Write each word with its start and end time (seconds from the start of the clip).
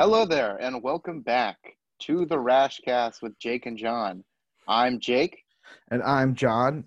Hello 0.00 0.24
there, 0.24 0.56
and 0.56 0.82
welcome 0.82 1.20
back 1.20 1.58
to 1.98 2.24
the 2.24 2.36
Raschcast 2.36 3.20
with 3.20 3.38
Jake 3.38 3.66
and 3.66 3.76
John. 3.76 4.24
I'm 4.66 4.98
Jake. 4.98 5.44
And 5.90 6.02
I'm 6.02 6.34
John. 6.34 6.84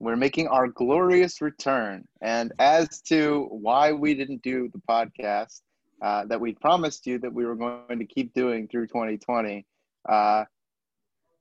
We're 0.00 0.16
making 0.16 0.48
our 0.48 0.66
glorious 0.66 1.40
return. 1.40 2.04
And 2.20 2.52
as 2.58 3.02
to 3.02 3.46
why 3.52 3.92
we 3.92 4.14
didn't 4.14 4.42
do 4.42 4.68
the 4.72 4.80
podcast 4.90 5.60
uh, 6.02 6.24
that 6.24 6.40
we 6.40 6.54
promised 6.54 7.06
you 7.06 7.20
that 7.20 7.32
we 7.32 7.46
were 7.46 7.54
going 7.54 8.00
to 8.00 8.04
keep 8.04 8.34
doing 8.34 8.66
through 8.66 8.88
2020, 8.88 9.64
uh, 10.08 10.44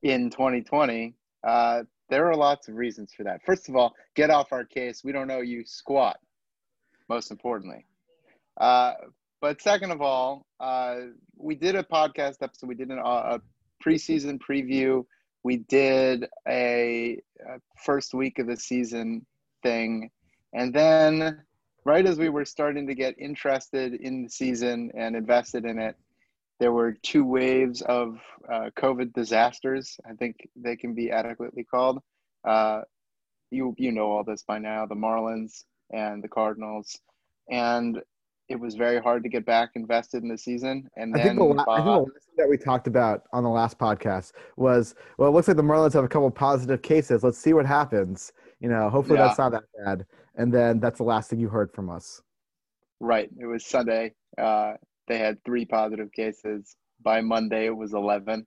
in 0.04 0.30
2020, 0.30 1.16
uh, 1.44 1.82
there 2.12 2.30
are 2.30 2.36
lots 2.36 2.68
of 2.68 2.76
reasons 2.76 3.12
for 3.18 3.24
that. 3.24 3.42
First 3.48 3.68
of 3.68 3.76
all, 3.76 3.96
get 4.16 4.30
off 4.30 4.54
our 4.54 4.66
case. 4.66 5.02
We 5.04 5.12
don't 5.12 5.28
know 5.28 5.42
you 5.42 5.64
squat, 5.66 6.18
most 7.10 7.32
importantly. 7.32 7.84
Uh, 9.42 9.48
but 9.48 9.62
second 9.62 9.92
of 9.92 10.02
all, 10.02 10.46
uh, 10.60 10.98
we 11.36 11.56
did 11.56 11.76
a 11.76 11.84
podcast 11.84 12.42
episode. 12.42 12.68
We 12.68 12.76
did 12.76 12.90
an, 12.90 13.00
a 13.00 13.40
preseason 13.84 14.40
preview. 14.40 15.06
We 15.44 15.58
did 15.58 16.28
a, 16.48 17.20
a 17.48 17.60
first 17.84 18.14
week 18.14 18.40
of 18.40 18.48
the 18.48 18.58
season 18.58 19.26
thing, 19.64 20.12
and 20.54 20.74
then 20.74 21.42
right 21.86 22.06
as 22.06 22.20
we 22.20 22.30
were 22.30 22.46
starting 22.46 22.88
to 22.88 22.96
get 22.96 23.16
interested 23.18 23.96
in 23.96 24.24
the 24.24 24.30
season 24.30 24.92
and 24.94 25.16
invested 25.16 25.66
in 25.66 25.80
it, 25.80 25.96
there 26.60 26.72
were 26.72 26.94
two 27.02 27.26
waves 27.26 27.82
of 27.82 28.20
uh, 28.52 28.70
COVID 28.78 29.14
disasters. 29.14 30.00
I 30.08 30.14
think 30.14 30.48
they 30.56 30.76
can 30.76 30.94
be 30.94 31.10
adequately 31.10 31.64
called. 31.64 32.00
Uh, 32.48 32.82
you 33.50 33.74
you 33.78 33.92
know 33.92 34.12
all 34.12 34.24
this 34.24 34.44
by 34.44 34.60
now. 34.60 34.86
The 34.86 34.96
Marlins 34.96 35.64
and 35.92 36.24
the 36.24 36.30
Cardinals, 36.30 37.00
and 37.50 38.02
it 38.52 38.60
was 38.60 38.76
very 38.76 39.02
hard 39.02 39.24
to 39.24 39.30
get 39.30 39.46
back 39.46 39.72
invested 39.76 40.24
in 40.24 40.30
the 40.30 40.38
season. 40.38 40.90
And 40.98 41.14
then 41.14 41.22
I 41.22 41.24
think 41.24 41.40
the, 41.40 41.44
la- 41.46 41.74
I 41.74 41.78
think 41.78 41.86
the 41.86 41.92
last 41.92 42.26
thing 42.26 42.36
that 42.38 42.50
we 42.50 42.58
talked 42.58 42.88
about 42.88 43.24
on 43.34 43.44
the 43.44 43.50
last 43.50 43.80
podcast 43.80 44.34
was 44.58 44.96
well, 45.18 45.30
it 45.30 45.32
looks 45.32 45.48
like 45.48 45.58
the 45.58 45.64
Marlins 45.64 45.94
have 45.94 46.04
a 46.04 46.10
couple 46.10 46.30
positive 46.30 46.82
cases. 46.82 47.24
Let's 47.24 47.38
see 47.38 47.54
what 47.54 47.66
happens. 47.66 48.34
You 48.60 48.70
know, 48.70 48.90
hopefully 48.90 49.18
yeah. 49.18 49.28
that's 49.28 49.40
not 49.40 49.52
that 49.54 49.64
bad. 49.84 50.06
And 50.36 50.54
then 50.54 50.80
that's 50.80 50.98
the 50.98 51.04
last 51.04 51.30
thing 51.30 51.40
you 51.40 51.50
heard 51.50 51.72
from 51.74 51.90
us. 51.90 52.22
Right. 53.00 53.30
It 53.40 53.46
was 53.46 53.66
Sunday. 53.66 54.14
Uh, 54.38 54.74
they 55.08 55.18
had 55.18 55.44
three 55.44 55.66
positive 55.66 56.12
cases. 56.12 56.76
By 57.02 57.22
Monday, 57.22 57.66
it 57.66 57.76
was 57.76 57.94
11. 57.94 58.46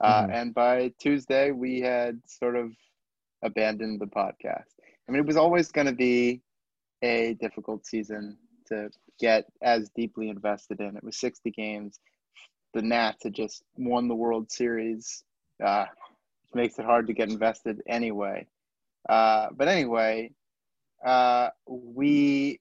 Uh, 0.00 0.22
mm-hmm. 0.22 0.32
And 0.32 0.54
by 0.54 0.92
Tuesday, 0.98 1.52
we 1.52 1.80
had 1.80 2.20
sort 2.26 2.56
of 2.56 2.72
abandoned 3.42 4.00
the 4.00 4.06
podcast. 4.06 4.74
I 5.08 5.12
mean, 5.12 5.20
it 5.20 5.26
was 5.26 5.36
always 5.36 5.70
going 5.70 5.86
to 5.86 5.92
be 5.92 6.42
a 7.02 7.34
difficult 7.40 7.86
season 7.86 8.36
to 8.72 8.90
get 9.20 9.44
as 9.62 9.90
deeply 9.94 10.28
invested 10.28 10.80
in. 10.80 10.96
It 10.96 11.04
was 11.04 11.18
60 11.18 11.50
games. 11.50 12.00
The 12.74 12.82
Nats 12.82 13.24
had 13.24 13.34
just 13.34 13.62
won 13.76 14.08
the 14.08 14.14
World 14.14 14.50
Series, 14.50 15.24
uh, 15.64 15.84
which 16.42 16.54
makes 16.54 16.78
it 16.78 16.84
hard 16.84 17.06
to 17.06 17.12
get 17.12 17.30
invested 17.30 17.82
anyway. 17.86 18.46
Uh, 19.08 19.48
but 19.54 19.68
anyway, 19.68 20.32
uh, 21.04 21.48
we 21.66 22.60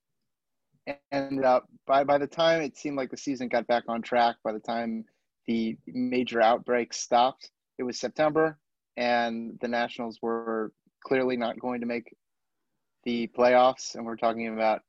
ended 1.11 1.45
up 1.45 1.67
by 1.85 2.03
by 2.03 2.17
the 2.17 2.27
time 2.27 2.61
it 2.61 2.77
seemed 2.77 2.97
like 2.97 3.11
the 3.11 3.17
season 3.17 3.47
got 3.47 3.67
back 3.67 3.83
on 3.87 4.01
track. 4.01 4.35
By 4.43 4.51
the 4.53 4.59
time 4.59 5.05
the 5.47 5.77
major 5.87 6.41
outbreak 6.41 6.93
stopped, 6.93 7.51
it 7.77 7.83
was 7.83 7.99
September, 7.99 8.57
and 8.97 9.57
the 9.61 9.67
Nationals 9.67 10.19
were 10.21 10.71
clearly 11.03 11.37
not 11.37 11.59
going 11.59 11.81
to 11.81 11.87
make 11.87 12.15
the 13.03 13.29
playoffs. 13.37 13.95
And 13.95 14.05
we're 14.05 14.15
talking 14.15 14.47
about 14.47 14.81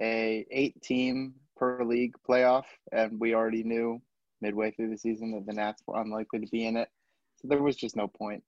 a 0.00 0.46
eight 0.50 0.80
team 0.82 1.34
per 1.56 1.84
league 1.84 2.14
playoff, 2.28 2.64
and 2.92 3.18
we 3.20 3.34
already 3.34 3.62
knew 3.62 4.00
midway 4.40 4.70
through 4.70 4.90
the 4.90 4.98
season 4.98 5.32
that 5.32 5.46
the 5.46 5.52
Nats 5.52 5.82
were 5.86 6.00
unlikely 6.00 6.40
to 6.40 6.46
be 6.46 6.66
in 6.66 6.76
it. 6.76 6.88
So 7.36 7.48
there 7.48 7.62
was 7.62 7.76
just 7.76 7.96
no 7.96 8.08
point. 8.08 8.42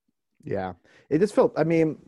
Yeah, 0.44 0.72
it 1.08 1.18
just 1.18 1.34
felt. 1.34 1.52
I 1.56 1.64
mean, 1.64 1.98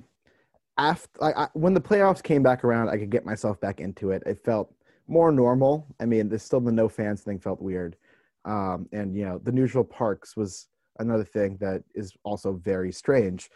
after 0.78 1.22
I, 1.22 1.44
I, 1.44 1.48
when 1.54 1.74
the 1.74 1.80
playoffs 1.80 2.22
came 2.22 2.42
back 2.42 2.64
around, 2.64 2.88
I 2.88 2.98
could 2.98 3.10
get 3.10 3.26
myself 3.26 3.60
back 3.60 3.80
into 3.80 4.10
it. 4.10 4.22
It 4.26 4.44
felt 4.44 4.72
more 5.06 5.32
normal. 5.32 5.86
I 6.00 6.06
mean, 6.06 6.28
there's 6.28 6.42
still 6.42 6.60
the 6.60 6.72
no 6.72 6.88
fans 6.88 7.22
thing 7.22 7.38
felt 7.38 7.60
weird, 7.60 7.96
um, 8.44 8.88
and 8.92 9.16
you 9.16 9.24
know, 9.24 9.38
the 9.38 9.52
neutral 9.52 9.84
parks 9.84 10.36
was 10.36 10.68
another 10.98 11.24
thing 11.24 11.56
that 11.60 11.82
is 11.94 12.12
also 12.24 12.52
very 12.54 12.92
strange. 12.92 13.50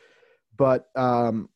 But 0.57 0.89
um, 0.97 1.49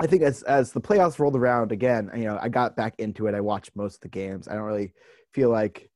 I 0.00 0.06
think 0.06 0.22
as 0.22 0.42
as 0.44 0.72
the 0.72 0.80
playoffs 0.80 1.18
rolled 1.18 1.36
around 1.36 1.72
again, 1.72 2.10
you 2.14 2.24
know, 2.24 2.38
I 2.40 2.48
got 2.48 2.74
back 2.74 2.94
into 2.98 3.26
it. 3.26 3.34
I 3.34 3.40
watched 3.40 3.76
most 3.76 3.96
of 3.96 4.00
the 4.00 4.08
games. 4.08 4.48
I 4.48 4.54
don't 4.54 4.62
really 4.62 4.92
feel 5.32 5.50
like 5.50 5.90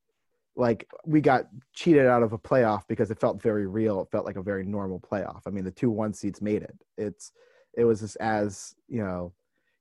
like 0.57 0.87
we 1.05 1.21
got 1.21 1.47
cheated 1.73 2.07
out 2.07 2.23
of 2.23 2.33
a 2.33 2.39
playoff 2.39 2.83
because 2.87 3.11
it 3.11 3.19
felt 3.19 3.43
very 3.43 3.67
real. 3.67 4.03
It 4.03 4.09
felt 4.13 4.27
like 4.27 4.37
a 4.37 4.43
very 4.43 4.65
normal 4.65 5.01
playoff. 5.01 5.41
I 5.47 5.51
mean, 5.51 5.65
the 5.65 5.71
two 5.71 5.91
one 5.91 6.13
seeds 6.13 6.43
made 6.43 6.63
it. 6.63 6.77
It's 6.99 7.33
it 7.77 7.85
was 7.85 8.01
just 8.01 8.17
as 8.21 8.75
you 8.89 9.03
know, 9.03 9.33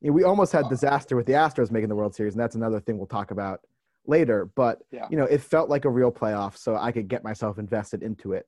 you 0.01 0.07
know, 0.07 0.13
we 0.13 0.23
almost 0.23 0.53
had 0.53 0.61
uh-huh. 0.61 0.69
disaster 0.69 1.15
with 1.17 1.25
the 1.25 1.33
Astros 1.33 1.69
making 1.69 1.89
the 1.89 1.95
World 1.95 2.15
Series, 2.15 2.33
and 2.33 2.41
that's 2.41 2.55
another 2.55 2.79
thing 2.79 2.97
we'll 2.97 3.07
talk 3.07 3.31
about 3.31 3.59
later. 4.07 4.49
But 4.55 4.79
yeah. 4.91 5.07
you 5.11 5.17
know, 5.17 5.25
it 5.25 5.41
felt 5.41 5.69
like 5.69 5.83
a 5.83 5.89
real 5.89 6.13
playoff, 6.13 6.55
so 6.55 6.77
I 6.77 6.93
could 6.93 7.09
get 7.09 7.25
myself 7.25 7.59
invested 7.59 8.01
into 8.01 8.31
it. 8.31 8.47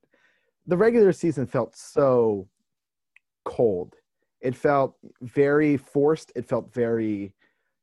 The 0.66 0.76
regular 0.76 1.12
season 1.12 1.46
felt 1.46 1.76
so 1.76 2.48
cold 3.44 3.94
it 4.46 4.54
felt 4.54 4.94
very 5.22 5.76
forced. 5.76 6.30
It 6.36 6.48
felt 6.48 6.72
very, 6.72 7.34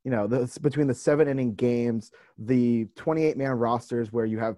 you 0.05 0.11
know, 0.11 0.27
the, 0.27 0.49
between 0.61 0.87
the 0.87 0.93
seven 0.93 1.27
inning 1.27 1.55
games, 1.55 2.09
the 2.37 2.85
28 2.95 3.35
man 3.35 3.51
rosters 3.51 4.13
where 4.13 4.23
you 4.23 4.39
have 4.39 4.55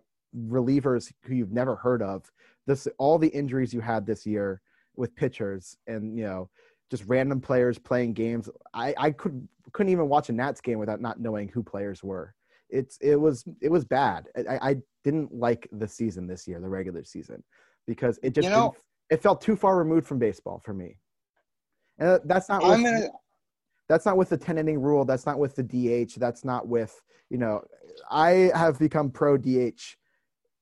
relievers 0.47 1.11
who 1.23 1.33
you've 1.33 1.51
never 1.51 1.75
heard 1.75 2.03
of, 2.03 2.31
this 2.67 2.87
all 2.99 3.17
the 3.17 3.29
injuries 3.29 3.73
you 3.73 3.81
had 3.81 4.05
this 4.05 4.23
year 4.23 4.61
with 4.95 5.15
pitchers 5.15 5.77
and 5.87 6.17
you 6.17 6.23
know 6.23 6.49
just 6.91 7.03
random 7.07 7.41
players 7.41 7.79
playing 7.79 8.13
games. 8.13 8.49
I, 8.71 8.93
I 8.97 9.09
could 9.09 9.47
couldn't 9.71 9.91
even 9.91 10.07
watch 10.07 10.29
a 10.29 10.31
Nats 10.31 10.61
game 10.61 10.77
without 10.77 11.01
not 11.01 11.19
knowing 11.19 11.47
who 11.47 11.63
players 11.63 12.03
were. 12.03 12.35
It's 12.69 12.99
it 13.01 13.15
was 13.15 13.45
it 13.61 13.71
was 13.71 13.83
bad. 13.83 14.27
I, 14.37 14.69
I 14.69 14.75
didn't 15.03 15.33
like 15.33 15.67
the 15.71 15.87
season 15.87 16.27
this 16.27 16.47
year, 16.47 16.59
the 16.59 16.69
regular 16.69 17.03
season, 17.03 17.43
because 17.87 18.19
it 18.21 18.35
just 18.35 18.45
you 18.45 18.51
know, 18.51 18.75
it 19.09 19.23
felt 19.23 19.41
too 19.41 19.55
far 19.55 19.75
removed 19.75 20.05
from 20.05 20.19
baseball 20.19 20.61
for 20.63 20.73
me. 20.73 20.97
And 21.99 22.19
that's 22.25 22.49
not 22.49 22.63
with, 22.63 22.83
gonna... 22.83 23.07
that's 23.87 24.05
not 24.05 24.17
with 24.17 24.29
the 24.29 24.37
10 24.37 24.57
inning 24.57 24.81
rule. 24.81 25.05
That's 25.05 25.25
not 25.25 25.39
with 25.39 25.55
the 25.55 25.63
DH. 25.63 26.15
That's 26.17 26.43
not 26.43 26.67
with, 26.67 27.01
you 27.29 27.37
know, 27.37 27.63
I 28.09 28.51
have 28.53 28.79
become 28.79 29.09
pro 29.09 29.37
DH. 29.37 29.95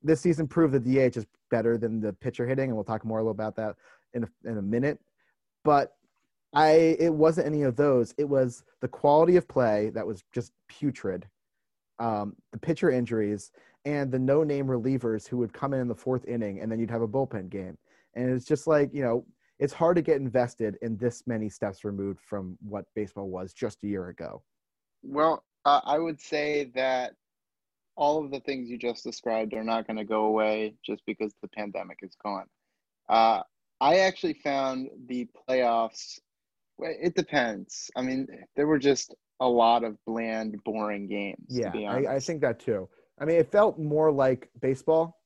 This 0.04 0.22
season 0.22 0.48
proved 0.48 0.74
the 0.74 0.80
DH 0.80 1.18
is 1.18 1.26
better 1.50 1.78
than 1.78 2.02
the 2.02 2.14
pitcher 2.14 2.48
hitting, 2.48 2.70
and 2.70 2.76
we'll 2.76 2.84
talk 2.84 3.06
more 3.06 3.20
about 3.20 3.56
that 3.56 3.76
in 4.14 4.24
a, 4.24 4.50
in 4.50 4.58
a 4.58 4.62
minute. 4.62 5.00
But 5.64 5.96
I 6.54 6.96
it 7.00 7.14
wasn't 7.14 7.48
any 7.48 7.64
of 7.64 7.76
those. 7.76 8.14
It 8.18 8.28
was 8.28 8.64
the 8.82 8.88
quality 8.88 9.38
of 9.38 9.48
play 9.48 9.90
that 9.92 10.06
was 10.06 10.24
just 10.32 10.52
putrid. 10.68 11.28
Um, 12.00 12.36
the 12.52 12.60
pitcher 12.60 12.92
injuries 12.92 13.52
and 13.86 14.12
the 14.12 14.20
no 14.20 14.44
name 14.44 14.68
relievers 14.68 15.28
who 15.28 15.38
would 15.38 15.54
come 15.54 15.74
in 15.74 15.80
in 15.80 15.88
the 15.88 15.96
fourth 15.96 16.26
inning, 16.26 16.60
and 16.60 16.72
then 16.72 16.80
you'd 16.80 16.92
have 16.92 17.02
a 17.02 17.08
bullpen 17.08 17.50
game. 17.50 17.78
And 18.14 18.30
it's 18.30 18.46
just 18.46 18.68
like 18.68 18.94
you 18.94 19.04
know 19.04 19.26
it's 19.64 19.72
hard 19.72 19.96
to 19.96 20.02
get 20.02 20.18
invested 20.18 20.78
in 20.82 20.98
this 20.98 21.24
many 21.26 21.48
steps 21.48 21.86
removed 21.86 22.20
from 22.20 22.58
what 22.60 22.84
baseball 22.96 23.30
was 23.30 23.54
just 23.54 23.82
a 23.86 23.88
year 23.88 24.10
ago. 24.10 24.44
Well, 25.04 25.42
uh, 25.64 25.80
I 25.86 26.00
would 26.00 26.20
say 26.20 26.70
that 26.76 27.14
all 27.96 28.22
of 28.22 28.30
the 28.30 28.42
things 28.42 28.70
you 28.70 28.78
just 28.78 29.06
described 29.06 29.54
are 29.54 29.64
not 29.64 29.88
going 29.88 29.96
to 29.96 30.04
go 30.04 30.26
away 30.26 30.74
just 30.86 31.02
because 31.06 31.34
the 31.42 31.48
pandemic 31.48 32.00
is 32.02 32.14
gone. 32.22 32.48
Uh, 33.08 33.44
I 33.80 34.00
actually 34.00 34.34
found 34.34 34.90
the 35.08 35.30
playoffs. 35.48 36.20
It 36.80 37.16
depends. 37.16 37.90
I 37.96 38.02
mean, 38.02 38.28
there 38.58 38.68
were 38.68 38.80
just 38.80 39.16
a 39.40 39.48
lot 39.48 39.86
of 39.86 39.96
bland, 40.06 40.62
boring 40.66 41.08
games. 41.08 41.46
Yeah, 41.48 41.72
I, 41.88 42.16
I 42.16 42.20
think 42.20 42.42
that 42.42 42.60
too. 42.60 42.90
I 43.18 43.24
mean, 43.24 43.38
it 43.38 43.50
felt 43.50 43.80
more 43.80 44.12
like 44.12 44.50
baseball 44.60 45.22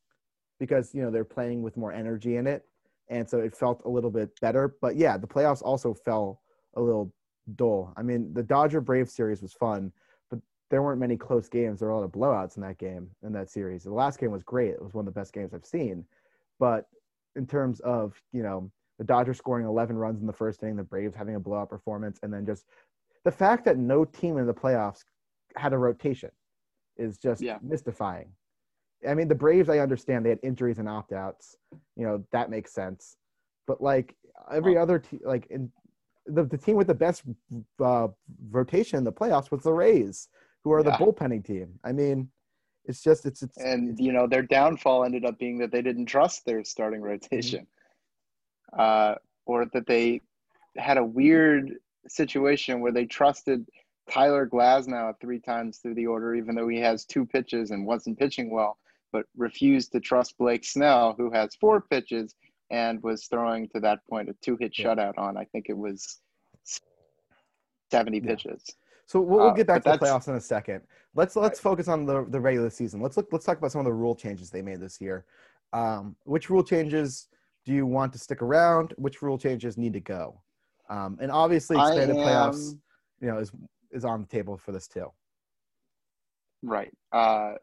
because 0.59 0.93
you 0.93 1.01
know 1.01 1.09
they're 1.09 1.25
playing 1.25 1.63
with 1.63 1.75
more 1.75 1.91
energy 1.91 2.35
in 2.35 2.45
it 2.45 2.63
and 3.09 3.29
so 3.29 3.39
it 3.39 3.55
felt 3.55 3.81
a 3.85 3.89
little 3.89 4.09
bit 4.09 4.29
better. 4.41 4.75
But 4.81 4.95
yeah, 4.95 5.17
the 5.17 5.27
playoffs 5.27 5.61
also 5.61 5.93
fell 5.93 6.41
a 6.75 6.81
little 6.81 7.13
dull. 7.55 7.93
I 7.97 8.01
mean, 8.01 8.33
the 8.33 8.43
Dodger 8.43 8.81
Brave 8.81 9.09
series 9.09 9.41
was 9.41 9.53
fun, 9.53 9.91
but 10.29 10.39
there 10.69 10.81
weren't 10.81 10.99
many 10.99 11.17
close 11.17 11.47
games. 11.47 11.79
There 11.79 11.87
were 11.89 11.93
a 11.93 11.97
lot 11.97 12.03
of 12.03 12.11
blowouts 12.11 12.57
in 12.57 12.63
that 12.63 12.77
game 12.77 13.09
in 13.23 13.33
that 13.33 13.49
series. 13.49 13.83
The 13.83 13.93
last 13.93 14.19
game 14.19 14.31
was 14.31 14.43
great. 14.43 14.71
It 14.71 14.81
was 14.81 14.93
one 14.93 15.07
of 15.07 15.13
the 15.13 15.19
best 15.19 15.33
games 15.33 15.53
I've 15.53 15.65
seen. 15.65 16.05
But 16.59 16.87
in 17.35 17.47
terms 17.47 17.79
of 17.81 18.21
you 18.33 18.43
know 18.43 18.71
the 18.97 19.03
Dodgers 19.03 19.37
scoring 19.37 19.65
11 19.65 19.95
runs 19.95 20.21
in 20.21 20.27
the 20.27 20.33
first 20.33 20.63
inning, 20.63 20.75
the 20.75 20.83
Braves 20.83 21.15
having 21.15 21.35
a 21.35 21.39
blowout 21.39 21.69
performance, 21.69 22.19
and 22.23 22.33
then 22.33 22.45
just 22.45 22.65
the 23.23 23.31
fact 23.31 23.65
that 23.65 23.77
no 23.77 24.05
team 24.05 24.37
in 24.37 24.47
the 24.47 24.53
playoffs 24.53 25.03
had 25.55 25.73
a 25.73 25.77
rotation 25.77 26.31
is 26.97 27.17
just 27.17 27.41
yeah. 27.41 27.57
mystifying. 27.61 28.29
I 29.07 29.13
mean, 29.13 29.27
the 29.27 29.35
Braves, 29.35 29.69
I 29.69 29.79
understand 29.79 30.25
they 30.25 30.29
had 30.29 30.39
injuries 30.43 30.79
and 30.79 30.87
opt 30.87 31.11
outs. 31.11 31.57
You 31.95 32.05
know, 32.05 32.23
that 32.31 32.49
makes 32.49 32.73
sense. 32.73 33.17
But 33.65 33.81
like 33.81 34.15
every 34.51 34.77
other 34.77 34.99
team, 34.99 35.19
like 35.25 35.47
in 35.47 35.71
the, 36.25 36.45
the 36.45 36.57
team 36.57 36.75
with 36.75 36.87
the 36.87 36.93
best 36.93 37.23
uh, 37.83 38.07
rotation 38.49 38.97
in 38.97 39.03
the 39.03 39.11
playoffs 39.11 39.51
was 39.51 39.63
the 39.63 39.73
Rays, 39.73 40.29
who 40.63 40.71
are 40.71 40.83
yeah. 40.83 40.97
the 40.97 41.03
bullpenning 41.03 41.45
team. 41.45 41.79
I 41.83 41.91
mean, 41.91 42.29
It's 42.85 43.03
just 43.03 43.25
it's, 43.25 43.43
it's 43.43 43.57
and 43.57 43.99
you 43.99 44.13
know 44.13 44.27
their 44.27 44.43
downfall 44.43 45.03
ended 45.03 45.25
up 45.25 45.37
being 45.37 45.57
that 45.59 45.71
they 45.71 45.81
didn't 45.81 46.05
trust 46.05 46.45
their 46.45 46.63
starting 46.63 47.01
rotation, 47.01 47.67
mm-hmm. 48.73 48.79
uh, 48.79 49.15
or 49.45 49.65
that 49.73 49.85
they 49.85 50.21
had 50.77 50.97
a 50.97 51.03
weird 51.03 51.73
situation 52.07 52.79
where 52.79 52.93
they 52.93 53.05
trusted 53.05 53.67
Tyler 54.09 54.47
Glasnow 54.47 55.13
three 55.19 55.39
times 55.39 55.79
through 55.79 55.95
the 55.95 56.07
order, 56.07 56.33
even 56.35 56.55
though 56.55 56.69
he 56.69 56.79
has 56.79 57.03
two 57.05 57.25
pitches 57.25 57.71
and 57.71 57.85
wasn't 57.85 58.17
pitching 58.17 58.49
well, 58.49 58.77
but 59.11 59.25
refused 59.35 59.91
to 59.93 59.99
trust 59.99 60.37
Blake 60.37 60.65
Snell, 60.65 61.15
who 61.17 61.31
has 61.31 61.55
four 61.55 61.81
pitches 61.81 62.35
and 62.69 63.01
was 63.01 63.25
throwing 63.25 63.69
to 63.69 63.79
that 63.79 63.99
point 64.09 64.29
a 64.29 64.33
two 64.41 64.57
hit 64.59 64.77
yeah. 64.77 64.87
shutout 64.87 65.17
on, 65.17 65.37
I 65.37 65.45
think 65.45 65.67
it 65.69 65.77
was 65.77 66.19
70 67.91 68.17
yeah. 68.17 68.23
pitches. 68.25 68.63
So 69.05 69.21
we'll, 69.21 69.39
we'll 69.39 69.49
uh, 69.49 69.53
get 69.53 69.67
back 69.67 69.85
uh, 69.87 69.93
to 69.93 69.99
the 69.99 70.05
playoffs 70.05 70.27
in 70.27 70.35
a 70.35 70.41
second. 70.41 70.81
Let's 71.15 71.35
let's 71.35 71.59
focus 71.59 71.87
on 71.87 72.05
the, 72.05 72.25
the 72.29 72.39
regular 72.39 72.69
season. 72.69 73.01
Let's 73.01 73.15
look. 73.15 73.29
Let's 73.31 73.45
talk 73.45 73.57
about 73.57 73.71
some 73.71 73.79
of 73.79 73.85
the 73.85 73.93
rule 73.93 74.13
changes 74.13 74.49
they 74.49 74.61
made 74.61 74.81
this 74.81 74.99
year. 74.99 75.25
Um, 75.73 76.15
which 76.25 76.49
rule 76.49 76.63
changes 76.63 77.29
do 77.65 77.73
you 77.73 77.85
want 77.85 78.11
to 78.13 78.19
stick 78.19 78.41
around? 78.41 78.93
Which 78.97 79.21
rule 79.21 79.37
changes 79.37 79.77
need 79.77 79.93
to 79.93 79.99
go? 80.01 80.41
Um, 80.89 81.17
and 81.21 81.31
obviously, 81.31 81.77
expanded 81.77 82.11
am, 82.11 82.15
playoffs, 82.17 82.77
you 83.21 83.27
know, 83.27 83.37
is 83.37 83.51
is 83.91 84.05
on 84.05 84.21
the 84.21 84.27
table 84.27 84.57
for 84.57 84.73
this 84.73 84.87
too. 84.87 85.11
Right. 86.61 86.93
Uh, 87.11 87.53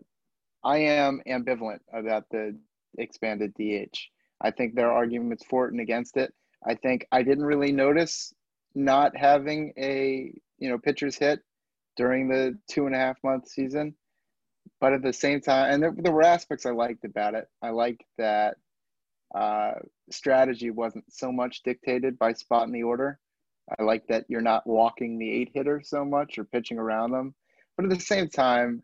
I 0.64 0.78
am 0.78 1.20
ambivalent 1.26 1.81
about 1.93 2.25
the 2.31 2.58
expanded 2.99 3.55
DH. 3.55 3.96
I 4.40 4.50
think 4.50 4.75
there 4.75 4.90
are 4.90 4.96
arguments 4.96 5.44
for 5.49 5.66
it 5.66 5.72
and 5.72 5.81
against 5.81 6.16
it. 6.16 6.32
I 6.66 6.75
think 6.75 7.06
I 7.12 7.22
didn't 7.22 7.44
really 7.44 7.72
notice 7.72 8.32
not 8.75 9.16
having 9.16 9.72
a 9.78 10.32
you 10.58 10.69
know 10.69 10.78
pitchers 10.78 11.16
hit 11.16 11.40
during 11.96 12.28
the 12.28 12.58
two 12.69 12.87
and 12.87 12.94
a 12.94 12.99
half 12.99 13.19
month 13.22 13.49
season, 13.49 13.94
but 14.81 14.93
at 14.93 15.02
the 15.02 15.12
same 15.12 15.40
time, 15.40 15.72
and 15.72 15.82
there, 15.82 15.94
there 15.96 16.12
were 16.12 16.22
aspects 16.22 16.66
I 16.66 16.70
liked 16.70 17.05
about 17.05 17.34
it. 17.34 17.46
I 17.62 17.70
liked 17.70 18.02
that 18.19 18.56
uh, 19.34 19.72
strategy 20.11 20.70
wasn't 20.70 21.05
so 21.12 21.31
much 21.31 21.62
dictated 21.62 22.19
by 22.19 22.32
spot 22.32 22.66
in 22.66 22.72
the 22.72 22.82
order. 22.82 23.19
I 23.78 23.82
like 23.82 24.06
that 24.08 24.25
you're 24.28 24.40
not 24.40 24.66
walking 24.66 25.19
the 25.19 25.31
eight 25.31 25.50
hitter 25.55 25.81
so 25.82 26.05
much 26.05 26.38
or 26.38 26.44
pitching 26.44 26.78
around 26.78 27.12
them. 27.12 27.34
But 27.76 27.84
at 27.84 27.90
the 27.90 28.00
same 28.00 28.28
time, 28.28 28.82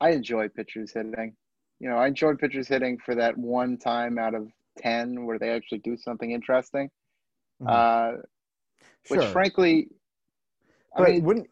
I 0.00 0.10
enjoy 0.10 0.48
pitchers 0.48 0.92
hitting. 0.92 1.34
You 1.80 1.88
know, 1.88 1.96
I 1.96 2.06
enjoy 2.06 2.34
pitchers 2.34 2.68
hitting 2.68 2.98
for 3.04 3.14
that 3.14 3.36
one 3.36 3.76
time 3.76 4.18
out 4.18 4.34
of 4.34 4.48
10 4.78 5.24
where 5.24 5.38
they 5.38 5.50
actually 5.50 5.78
do 5.78 5.96
something 5.96 6.30
interesting. 6.30 6.90
Mm-hmm. 7.62 7.68
Uh, 7.68 8.22
sure. 9.06 9.18
Which, 9.18 9.26
frankly, 9.26 9.88
but 10.96 11.08
I 11.08 11.12
mean, 11.12 11.24
wouldn't 11.24 11.46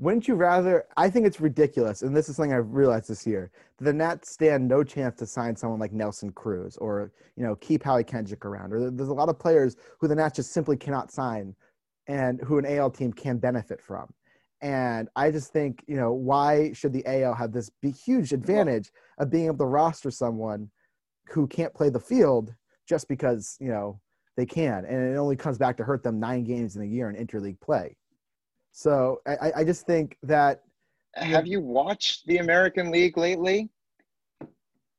wouldn't 0.00 0.28
you 0.28 0.34
rather? 0.34 0.86
I 0.96 1.10
think 1.10 1.26
it's 1.26 1.40
ridiculous, 1.40 2.02
and 2.02 2.16
this 2.16 2.28
is 2.28 2.36
something 2.36 2.52
I've 2.52 2.72
realized 2.72 3.08
this 3.08 3.26
year. 3.26 3.50
The 3.78 3.92
Nats 3.92 4.30
stand 4.30 4.68
no 4.68 4.84
chance 4.84 5.16
to 5.18 5.26
sign 5.26 5.56
someone 5.56 5.80
like 5.80 5.92
Nelson 5.92 6.30
Cruz 6.30 6.76
or 6.76 7.12
you 7.36 7.42
know 7.42 7.56
keep 7.56 7.82
Howie 7.82 8.04
Kendrick 8.04 8.44
around. 8.44 8.72
Or 8.72 8.90
there's 8.90 9.08
a 9.08 9.14
lot 9.14 9.28
of 9.28 9.38
players 9.38 9.76
who 9.98 10.06
the 10.06 10.14
Nats 10.14 10.36
just 10.36 10.52
simply 10.52 10.76
cannot 10.76 11.10
sign, 11.10 11.54
and 12.06 12.40
who 12.42 12.58
an 12.58 12.66
AL 12.66 12.90
team 12.90 13.12
can 13.12 13.38
benefit 13.38 13.80
from. 13.80 14.12
And 14.60 15.08
I 15.14 15.30
just 15.30 15.52
think 15.52 15.84
you 15.86 15.96
know 15.96 16.12
why 16.12 16.72
should 16.72 16.92
the 16.92 17.04
AL 17.06 17.34
have 17.34 17.52
this 17.52 17.70
huge 18.04 18.32
advantage 18.32 18.90
of 19.18 19.30
being 19.30 19.46
able 19.46 19.58
to 19.58 19.64
roster 19.66 20.10
someone 20.10 20.70
who 21.28 21.46
can't 21.46 21.74
play 21.74 21.90
the 21.90 22.00
field 22.00 22.54
just 22.88 23.08
because 23.08 23.56
you 23.60 23.68
know 23.68 24.00
they 24.36 24.46
can, 24.46 24.84
and 24.84 25.14
it 25.14 25.16
only 25.16 25.36
comes 25.36 25.58
back 25.58 25.76
to 25.76 25.84
hurt 25.84 26.02
them 26.02 26.18
nine 26.18 26.44
games 26.44 26.76
in 26.76 26.82
a 26.82 26.86
year 26.86 27.10
in 27.10 27.26
interleague 27.26 27.60
play. 27.60 27.96
So 28.72 29.20
I, 29.26 29.52
I 29.56 29.64
just 29.64 29.86
think 29.86 30.16
that. 30.22 30.62
Uh, 31.16 31.24
have 31.24 31.46
you 31.46 31.60
watched 31.60 32.26
the 32.26 32.38
American 32.38 32.90
League 32.90 33.16
lately? 33.16 33.68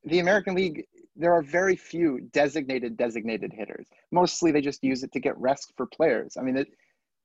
The 0.04 0.20
American 0.20 0.56
League, 0.56 0.86
there 1.16 1.34
are 1.34 1.42
very 1.42 1.76
few 1.76 2.22
designated 2.34 2.98
designated 2.98 3.54
hitters. 3.54 3.88
Mostly, 4.12 4.52
they 4.52 4.62
just 4.62 4.84
use 4.84 5.04
it 5.04 5.12
to 5.14 5.20
get 5.20 5.38
rest 5.38 5.74
for 5.78 5.86
players. 5.86 6.36
I 6.38 6.42
mean, 6.42 6.58
it, 6.58 6.68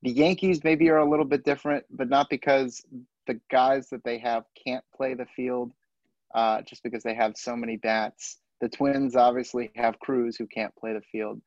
the 0.05 0.11
Yankees 0.11 0.63
maybe 0.63 0.91
are 0.91 0.99
a 0.99 1.11
little 1.11 1.25
bit 1.25 1.45
different, 1.45 1.85
but 1.91 2.11
not 2.11 2.29
because 2.29 2.85
the 3.27 3.41
guys 3.51 3.89
that 3.89 4.05
they 4.05 4.19
have 4.19 4.45
can't 4.67 4.85
play 4.95 5.15
the 5.15 5.25
field, 5.35 5.73
uh, 6.35 6.61
just 6.61 6.83
because 6.83 7.03
they 7.03 7.15
have 7.15 7.39
so 7.39 7.57
many 7.57 7.79
bats. 7.79 8.37
The 8.61 8.69
Twins 8.69 9.17
obviously 9.17 9.71
have 9.77 9.99
Cruz 10.01 10.37
who 10.37 10.47
can't 10.47 10.77
play 10.77 10.93
the 10.93 11.01
field. 11.11 11.41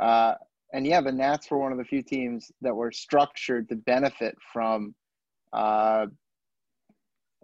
Uh, 0.00 0.34
and 0.72 0.86
yeah, 0.86 1.02
the 1.02 1.12
Nats 1.12 1.50
were 1.50 1.58
one 1.58 1.70
of 1.70 1.76
the 1.76 1.84
few 1.84 2.02
teams 2.02 2.50
that 2.62 2.74
were 2.74 2.90
structured 2.90 3.68
to 3.68 3.76
benefit 3.76 4.36
from 4.54 4.94
uh, 5.52 6.06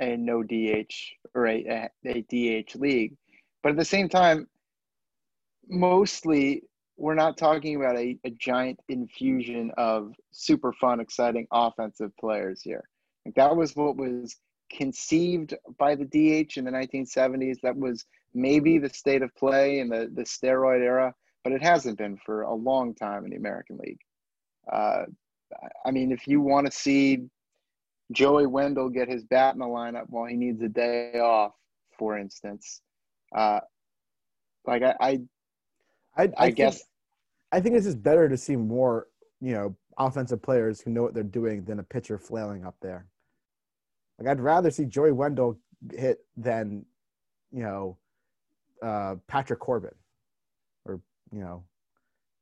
a 0.01 0.17
no 0.17 0.43
DH 0.43 0.95
or 1.35 1.47
a, 1.47 1.91
a, 2.07 2.23
DH 2.23 2.75
league. 2.77 3.17
But 3.63 3.73
at 3.73 3.77
the 3.77 3.85
same 3.85 4.09
time, 4.09 4.49
mostly 5.69 6.63
we're 6.97 7.15
not 7.15 7.37
talking 7.37 7.77
about 7.77 7.97
a, 7.97 8.19
a 8.25 8.31
giant 8.31 8.79
infusion 8.89 9.73
of 9.77 10.15
super 10.31 10.73
fun, 10.73 11.01
exciting 11.01 11.47
offensive 11.53 12.17
players 12.19 12.63
here. 12.63 12.85
Like 13.27 13.35
that 13.35 13.57
was 13.57 13.75
what 13.75 13.97
was 13.97 14.37
conceived 14.71 15.55
by 15.79 15.95
the 15.95 16.05
DH 16.05 16.57
in 16.57 16.65
the 16.65 16.71
1970s. 16.71 17.57
That 17.63 17.77
was 17.77 18.05
maybe 18.33 18.79
the 18.79 18.89
state 18.89 19.23
of 19.23 19.35
play 19.35 19.79
in 19.81 19.89
the, 19.89 20.11
the 20.13 20.23
steroid 20.23 20.83
era 20.83 21.15
but 21.45 21.53
it 21.53 21.63
hasn't 21.63 21.99
been 21.99 22.17
for 22.17 22.43
a 22.43 22.55
long 22.55 22.95
time 22.95 23.25
in 23.25 23.31
the 23.31 23.37
American 23.37 23.77
League. 23.77 24.01
Uh, 24.71 25.05
I 25.85 25.91
mean, 25.91 26.11
if 26.11 26.27
you 26.27 26.41
want 26.41 26.67
to 26.67 26.73
see 26.73 27.29
Joey 28.11 28.47
Wendle 28.47 28.89
get 28.89 29.09
his 29.09 29.23
bat 29.25 29.55
in 29.55 29.61
the 29.61 29.67
lineup 29.67 30.07
while 30.09 30.25
he 30.25 30.37
needs 30.37 30.63
a 30.63 30.69
day 30.69 31.21
off, 31.21 31.53
for 31.99 32.19
instance, 32.19 32.81
uh, 33.37 33.61
like 34.67 34.83
I, 34.83 34.95
I, 34.99 35.21
I, 36.17 36.25
I, 36.25 36.33
I 36.39 36.51
guess 36.51 36.79
think, 36.79 36.89
I 37.53 37.61
think 37.61 37.77
it's 37.77 37.87
just 37.87 38.03
better 38.03 38.29
to 38.29 38.37
see 38.37 38.57
more, 38.57 39.09
you 39.41 39.53
know, 39.53 39.77
offensive 39.99 40.43
players 40.43 40.81
who 40.81 40.91
know 40.91 41.03
what 41.03 41.15
they're 41.15 41.23
doing 41.23 41.65
than 41.65 41.79
a 41.79 41.83
pitcher 41.83 42.19
flailing 42.19 42.65
up 42.65 42.77
there. 42.81 43.07
Like 44.19 44.29
I'd 44.29 44.41
rather 44.41 44.71
see 44.71 44.85
Joey 44.85 45.13
Wendle 45.13 45.59
hit 45.93 46.25
than, 46.37 46.85
you 47.53 47.63
know, 47.63 47.97
uh, 48.83 49.17
Patrick 49.27 49.61
Corbin 49.61 49.95
or 50.85 51.01
you 51.33 51.41
know, 51.41 51.65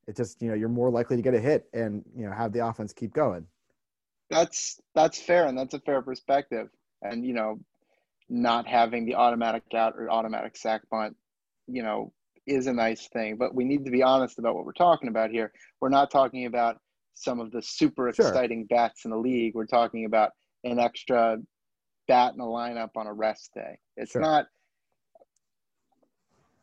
it 0.07 0.17
just 0.17 0.43
you 0.43 0.49
know 0.49 0.55
you're 0.55 0.69
more 0.69 0.91
likely 0.91 1.17
to 1.17 1.23
get 1.23 1.35
a 1.35 1.41
hit 1.41 1.69
and 1.73 2.05
you 2.17 2.27
know 2.27 2.33
have 2.33 2.53
the 2.53 2.67
offense 2.67 2.93
keep 2.93 3.13
going. 3.13 3.47
That's 4.31 4.81
that's 4.95 5.21
fair 5.21 5.47
and 5.47 5.57
that's 5.57 5.75
a 5.75 5.81
fair 5.81 6.03
perspective. 6.03 6.69
And 7.01 7.25
you 7.25 7.35
know, 7.35 7.61
not 8.29 8.67
having 8.67 9.05
the 9.05 9.17
automatic 9.17 9.63
out 9.75 9.95
or 9.97 10.11
automatic 10.11 10.57
sac 10.57 10.83
bunt, 10.91 11.17
you 11.67 11.83
know, 11.83 12.13
is 12.47 12.67
a 12.67 12.73
nice 12.73 13.09
thing. 13.09 13.37
But 13.37 13.55
we 13.55 13.65
need 13.65 13.85
to 13.85 13.91
be 13.91 14.03
honest 14.03 14.39
about 14.39 14.55
what 14.55 14.65
we're 14.65 14.73
talking 14.73 15.09
about 15.09 15.31
here. 15.31 15.53
We're 15.81 15.89
not 15.89 16.11
talking 16.11 16.47
about 16.47 16.79
some 17.15 17.41
of 17.41 17.51
the 17.51 17.63
super 17.63 18.09
exciting 18.09 18.67
sure. 18.69 18.77
bats 18.77 19.05
in 19.05 19.11
the 19.11 19.17
league. 19.17 19.55
We're 19.55 19.67
talking 19.67 20.05
about 20.05 20.31
an 20.65 20.79
extra 20.79 21.39
bat 22.09 22.33
in 22.33 22.39
the 22.39 22.45
lineup 22.45 22.91
on 22.97 23.07
a 23.07 23.13
rest 23.13 23.51
day. 23.55 23.79
It's 23.97 24.13
sure. 24.13 24.23
not 24.23 24.47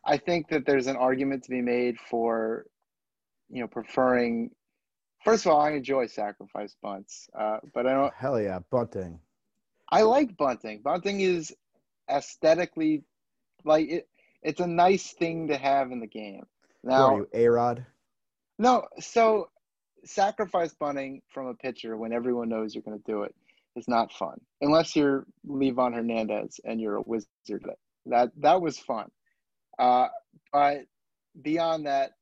I 0.04 0.16
think 0.16 0.48
that 0.48 0.66
there's 0.66 0.86
an 0.86 0.96
argument 0.96 1.44
to 1.44 1.50
be 1.50 1.60
made 1.60 1.98
for, 1.98 2.66
you 3.48 3.60
know, 3.60 3.68
preferring. 3.68 4.50
First 5.24 5.44
of 5.44 5.52
all, 5.52 5.60
I 5.60 5.72
enjoy 5.72 6.06
sacrifice 6.06 6.74
bunts, 6.82 7.28
uh, 7.38 7.58
but 7.74 7.86
I 7.86 7.92
don't. 7.92 8.14
Hell 8.14 8.40
yeah, 8.40 8.60
bunting. 8.70 9.20
I 9.92 10.02
like 10.02 10.36
bunting. 10.36 10.80
Bunting 10.82 11.20
is 11.20 11.54
aesthetically 12.10 13.04
like 13.64 13.88
it. 13.88 14.08
It's 14.42 14.60
a 14.60 14.66
nice 14.66 15.12
thing 15.12 15.48
to 15.48 15.56
have 15.56 15.90
in 15.92 16.00
the 16.00 16.06
game. 16.06 16.44
Now, 16.82 17.16
you 17.16 17.28
a 17.34 17.48
Rod? 17.48 17.84
No, 18.58 18.86
so 18.98 19.48
sacrifice 20.04 20.74
bunting 20.74 21.22
from 21.28 21.46
a 21.46 21.54
pitcher 21.54 21.96
when 21.96 22.12
everyone 22.12 22.48
knows 22.48 22.74
you're 22.74 22.82
going 22.82 22.98
to 22.98 23.10
do 23.10 23.22
it 23.22 23.34
is 23.76 23.86
not 23.86 24.12
fun 24.12 24.40
unless 24.60 24.96
you're 24.96 25.26
Livan 25.46 25.94
Hernandez 25.94 26.58
and 26.64 26.80
you're 26.80 26.96
a 26.96 27.02
wizard. 27.02 27.28
That 28.06 28.30
that 28.38 28.60
was 28.60 28.78
fun. 28.78 29.10
Uh, 29.78 30.08
but 30.52 30.80
beyond 31.40 31.86
that, 31.86 32.12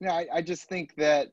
you 0.00 0.08
know, 0.08 0.14
I, 0.14 0.26
I 0.34 0.42
just 0.42 0.68
think 0.68 0.94
that 0.96 1.28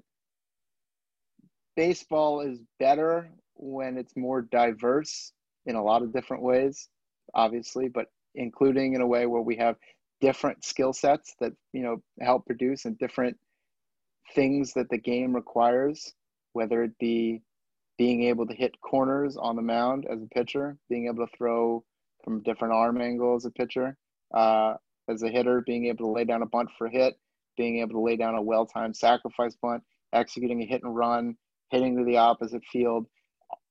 baseball 1.75 2.41
is 2.41 2.59
better 2.79 3.29
when 3.55 3.97
it's 3.97 4.15
more 4.15 4.41
diverse 4.41 5.31
in 5.65 5.75
a 5.75 5.83
lot 5.83 6.01
of 6.01 6.13
different 6.13 6.43
ways, 6.43 6.87
obviously, 7.33 7.87
but 7.87 8.07
including 8.35 8.93
in 8.93 9.01
a 9.01 9.07
way 9.07 9.25
where 9.25 9.41
we 9.41 9.55
have 9.57 9.75
different 10.21 10.63
skill 10.63 10.93
sets 10.93 11.35
that 11.39 11.51
you 11.73 11.83
know 11.83 12.01
help 12.21 12.45
produce 12.45 12.85
and 12.85 12.97
different 12.97 13.37
things 14.33 14.73
that 14.73 14.89
the 14.89 14.97
game 14.97 15.33
requires, 15.35 16.13
whether 16.53 16.83
it 16.83 16.97
be 16.99 17.41
being 17.97 18.23
able 18.23 18.47
to 18.47 18.53
hit 18.53 18.79
corners 18.81 19.37
on 19.37 19.55
the 19.55 19.61
mound 19.61 20.05
as 20.09 20.21
a 20.21 20.27
pitcher, 20.27 20.77
being 20.89 21.07
able 21.07 21.25
to 21.25 21.37
throw 21.37 21.83
from 22.23 22.41
different 22.43 22.73
arm 22.73 22.99
angles 23.01 23.45
as 23.45 23.49
a 23.49 23.51
pitcher, 23.51 23.97
uh, 24.33 24.73
as 25.09 25.21
a 25.23 25.29
hitter, 25.29 25.61
being 25.65 25.85
able 25.85 26.05
to 26.05 26.11
lay 26.11 26.23
down 26.23 26.41
a 26.41 26.45
bunt 26.45 26.69
for 26.77 26.87
a 26.87 26.91
hit, 26.91 27.15
being 27.57 27.79
able 27.79 27.91
to 27.91 27.99
lay 27.99 28.15
down 28.15 28.35
a 28.35 28.41
well 28.41 28.65
timed 28.65 28.95
sacrifice 28.95 29.55
bunt, 29.61 29.83
executing 30.13 30.63
a 30.63 30.65
hit 30.65 30.83
and 30.83 30.95
run, 30.95 31.35
hitting 31.69 31.97
to 31.97 32.03
the 32.03 32.17
opposite 32.17 32.63
field. 32.71 33.05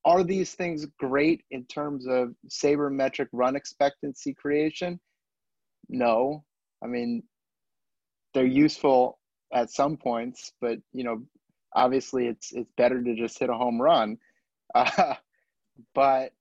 Are 0.05 0.25
these 0.25 0.55
things 0.55 0.87
great 0.99 1.45
in 1.51 1.65
terms 1.67 2.07
of 2.07 2.35
sabermetric 2.49 3.29
run 3.33 3.57
expectancy 3.57 4.35
creation? 4.35 4.99
No. 5.89 6.45
I 6.83 6.89
mean, 6.89 7.23
they're 8.35 8.45
useful 8.45 9.19
at 9.53 9.71
some 9.71 9.97
points, 9.97 10.53
but 10.61 10.79
you 10.93 11.05
know, 11.05 11.23
obviously 11.75 12.27
it's 12.27 12.53
it's 12.53 12.73
better 12.77 13.03
to 13.03 13.15
just 13.15 13.39
hit 13.39 13.51
a 13.51 13.55
home 13.55 13.81
run. 13.81 14.19
Uh, 14.75 15.15
but 15.95 16.33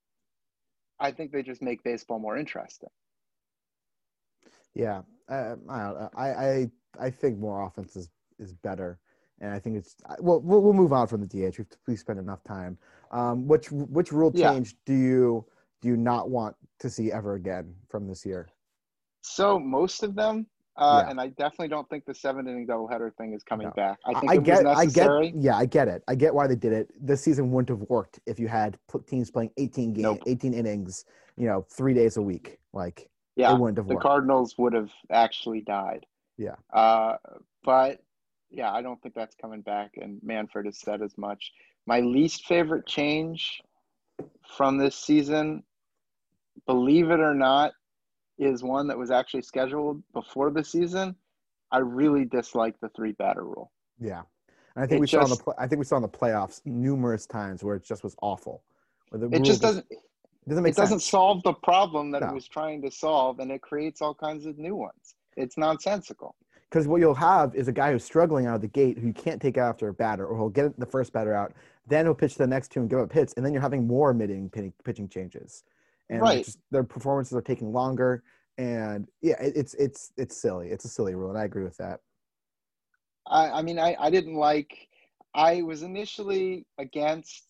I 0.99 1.11
think 1.11 1.31
they 1.31 1.43
just 1.43 1.61
make 1.61 1.83
baseball 1.83 2.19
more 2.19 2.37
interesting. 2.37 2.89
Yeah, 4.73 5.01
uh, 5.29 5.55
I, 5.69 6.23
I 6.23 6.71
I 6.99 7.09
think 7.09 7.37
more 7.37 7.65
offense 7.65 7.95
is, 7.95 8.09
is 8.39 8.53
better, 8.53 8.99
and 9.39 9.51
I 9.51 9.59
think 9.59 9.77
it's 9.77 9.95
well. 10.19 10.39
We'll, 10.41 10.61
we'll 10.61 10.73
move 10.73 10.93
on 10.93 11.07
from 11.07 11.21
the 11.21 11.27
DH. 11.27 11.57
We've 11.57 11.67
please 11.85 11.99
spend 11.99 12.19
enough 12.19 12.43
time. 12.43 12.77
Um, 13.11 13.47
which 13.47 13.71
which 13.71 14.11
rule 14.11 14.31
change 14.31 14.71
yeah. 14.71 14.77
do 14.85 14.93
you 14.93 15.45
do 15.81 15.89
you 15.89 15.97
not 15.97 16.29
want 16.29 16.55
to 16.79 16.89
see 16.89 17.11
ever 17.11 17.35
again 17.35 17.75
from 17.89 18.07
this 18.07 18.25
year? 18.25 18.49
So 19.21 19.59
most 19.59 20.03
of 20.03 20.15
them, 20.15 20.47
uh, 20.77 21.03
yeah. 21.03 21.11
and 21.11 21.19
I 21.19 21.27
definitely 21.27 21.67
don't 21.67 21.87
think 21.89 22.05
the 22.05 22.13
seven 22.13 22.47
inning 22.47 22.65
doubleheader 22.65 23.13
thing 23.15 23.33
is 23.33 23.43
coming 23.43 23.67
no. 23.67 23.73
back. 23.73 23.99
I 24.05 24.19
think 24.19 24.31
I 24.31 24.37
get, 24.37 24.65
I 24.65 24.85
get, 24.85 25.35
yeah, 25.35 25.57
I 25.57 25.65
get 25.65 25.87
it. 25.87 26.03
I 26.07 26.15
get 26.15 26.33
why 26.33 26.47
they 26.47 26.55
did 26.55 26.73
it. 26.73 26.89
This 26.99 27.21
season 27.21 27.51
wouldn't 27.51 27.69
have 27.69 27.87
worked 27.89 28.19
if 28.25 28.39
you 28.39 28.47
had 28.47 28.77
teams 29.07 29.29
playing 29.29 29.51
18 29.57 29.93
games, 29.93 30.03
nope. 30.03 30.23
18 30.25 30.53
innings, 30.53 31.05
you 31.37 31.47
know, 31.47 31.65
three 31.69 31.93
days 31.93 32.17
a 32.17 32.21
week. 32.21 32.57
Like, 32.73 33.09
yeah, 33.35 33.53
it 33.53 33.59
wouldn't 33.59 33.77
have 33.77 33.87
the 33.87 33.95
worked. 33.95 34.03
Cardinals 34.03 34.57
would 34.57 34.73
have 34.73 34.91
actually 35.11 35.61
died. 35.61 36.05
Yeah. 36.37 36.55
Uh, 36.73 37.17
but 37.63 38.01
yeah, 38.49 38.71
I 38.71 38.81
don't 38.81 39.01
think 39.01 39.13
that's 39.13 39.35
coming 39.35 39.61
back. 39.61 39.91
And 39.97 40.19
Manfred 40.23 40.65
has 40.65 40.79
said 40.79 41.01
as 41.01 41.17
much. 41.17 41.51
My 41.85 41.99
least 41.99 42.45
favorite 42.45 42.85
change 42.85 43.61
from 44.55 44.77
this 44.77 44.95
season, 44.95 45.63
believe 46.65 47.09
it 47.09 47.19
or 47.19 47.33
not, 47.33 47.73
is 48.37 48.63
one 48.63 48.87
that 48.87 48.97
was 48.97 49.11
actually 49.11 49.41
scheduled 49.41 50.01
before 50.13 50.51
the 50.51 50.63
season. 50.63 51.15
I 51.71 51.79
really 51.79 52.25
dislike 52.25 52.75
the 52.81 52.89
three 52.89 53.13
batter 53.13 53.43
rule. 53.43 53.71
Yeah, 53.99 54.23
and 54.75 54.83
I 54.83 54.87
think 54.87 54.97
it 54.97 55.01
we 55.01 55.07
just, 55.07 55.27
saw 55.27 55.33
in 55.33 55.41
the 55.45 55.61
I 55.61 55.67
think 55.67 55.79
we 55.79 55.85
saw 55.85 55.95
in 55.97 56.01
the 56.01 56.09
playoffs 56.09 56.61
numerous 56.65 57.25
times 57.25 57.63
where 57.63 57.75
it 57.75 57.83
just 57.83 58.03
was 58.03 58.15
awful. 58.21 58.63
it 59.13 59.43
just 59.43 59.61
doesn't. 59.61 59.85
doesn't 60.47 60.63
make 60.63 60.71
it 60.71 60.75
sense. 60.75 60.89
doesn't 60.89 60.99
solve 61.01 61.43
the 61.43 61.53
problem 61.53 62.11
that 62.11 62.21
no. 62.21 62.29
it 62.29 62.33
was 62.33 62.47
trying 62.47 62.81
to 62.81 62.91
solve, 62.91 63.39
and 63.39 63.51
it 63.51 63.61
creates 63.61 64.01
all 64.01 64.13
kinds 64.13 64.45
of 64.45 64.57
new 64.57 64.75
ones. 64.75 65.15
It's 65.37 65.57
nonsensical. 65.57 66.35
Because 66.69 66.87
what 66.87 67.01
you'll 67.01 67.13
have 67.13 67.53
is 67.53 67.67
a 67.67 67.71
guy 67.73 67.91
who's 67.91 68.03
struggling 68.03 68.45
out 68.45 68.55
of 68.55 68.61
the 68.61 68.67
gate 68.67 68.97
who 68.97 69.07
you 69.07 69.13
can't 69.13 69.41
take 69.41 69.57
after 69.57 69.89
a 69.89 69.93
batter, 69.93 70.25
or 70.25 70.37
he'll 70.37 70.49
get 70.49 70.79
the 70.79 70.85
first 70.85 71.11
batter 71.11 71.33
out, 71.33 71.53
then 71.87 72.05
he'll 72.05 72.13
pitch 72.13 72.35
the 72.35 72.47
next 72.47 72.71
two 72.71 72.81
and 72.81 72.89
give 72.89 72.99
up 72.99 73.11
hits, 73.11 73.33
and 73.35 73.45
then 73.45 73.53
you're 73.53 73.61
having 73.61 73.87
more 73.87 74.13
mid 74.13 74.29
inning 74.29 74.49
pitching 74.83 75.09
changes 75.09 75.63
and 76.11 76.21
right. 76.21 76.45
just, 76.45 76.59
their 76.69 76.83
performances 76.83 77.35
are 77.35 77.41
taking 77.41 77.71
longer. 77.71 78.21
And 78.57 79.07
yeah, 79.21 79.41
it, 79.41 79.53
it's 79.55 79.73
it's 79.75 80.11
it's 80.17 80.39
silly. 80.39 80.67
It's 80.67 80.85
a 80.85 80.89
silly 80.89 81.15
rule, 81.15 81.29
and 81.29 81.39
I 81.39 81.45
agree 81.45 81.63
with 81.63 81.77
that. 81.77 82.01
I, 83.25 83.49
I 83.49 83.61
mean, 83.61 83.79
I, 83.79 83.95
I 83.99 84.09
didn't 84.09 84.35
like. 84.35 84.87
I 85.33 85.61
was 85.61 85.81
initially 85.81 86.65
against, 86.77 87.43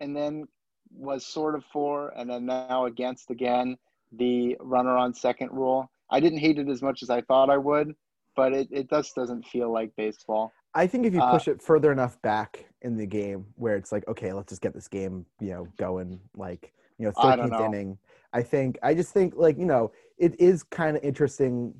and 0.00 0.14
then 0.14 0.46
was 0.90 1.24
sort 1.24 1.54
of 1.54 1.64
for, 1.72 2.12
and 2.16 2.28
then 2.28 2.44
now 2.44 2.86
against 2.86 3.30
again 3.30 3.76
the 4.12 4.56
runner 4.60 4.96
on 4.96 5.14
second 5.14 5.50
rule. 5.52 5.90
I 6.10 6.20
didn't 6.20 6.40
hate 6.40 6.58
it 6.58 6.68
as 6.68 6.82
much 6.82 7.02
as 7.02 7.10
I 7.10 7.20
thought 7.20 7.50
I 7.50 7.56
would, 7.56 7.94
but 8.34 8.52
it, 8.52 8.68
it 8.72 8.90
just 8.90 9.14
doesn't 9.14 9.46
feel 9.46 9.72
like 9.72 9.94
baseball. 9.96 10.52
I 10.74 10.86
think 10.86 11.06
if 11.06 11.14
you 11.14 11.20
uh, 11.20 11.30
push 11.30 11.46
uh, 11.46 11.52
it 11.52 11.62
further 11.62 11.92
enough 11.92 12.20
back 12.22 12.66
in 12.82 12.96
the 12.96 13.06
game 13.06 13.46
where 13.56 13.76
it's 13.76 13.92
like, 13.92 14.06
okay, 14.08 14.32
let's 14.32 14.50
just 14.50 14.62
get 14.62 14.74
this 14.74 14.88
game, 14.88 15.26
you 15.40 15.50
know, 15.50 15.68
going 15.78 16.20
like, 16.36 16.72
you 16.98 17.06
know, 17.06 17.12
13th 17.12 17.66
inning, 17.66 17.98
I 18.32 18.42
think 18.42 18.78
I 18.82 18.94
just 18.94 19.12
think 19.12 19.34
like 19.36 19.58
you 19.58 19.64
know 19.64 19.92
it 20.18 20.38
is 20.40 20.62
kind 20.62 20.96
of 20.96 21.02
interesting 21.02 21.74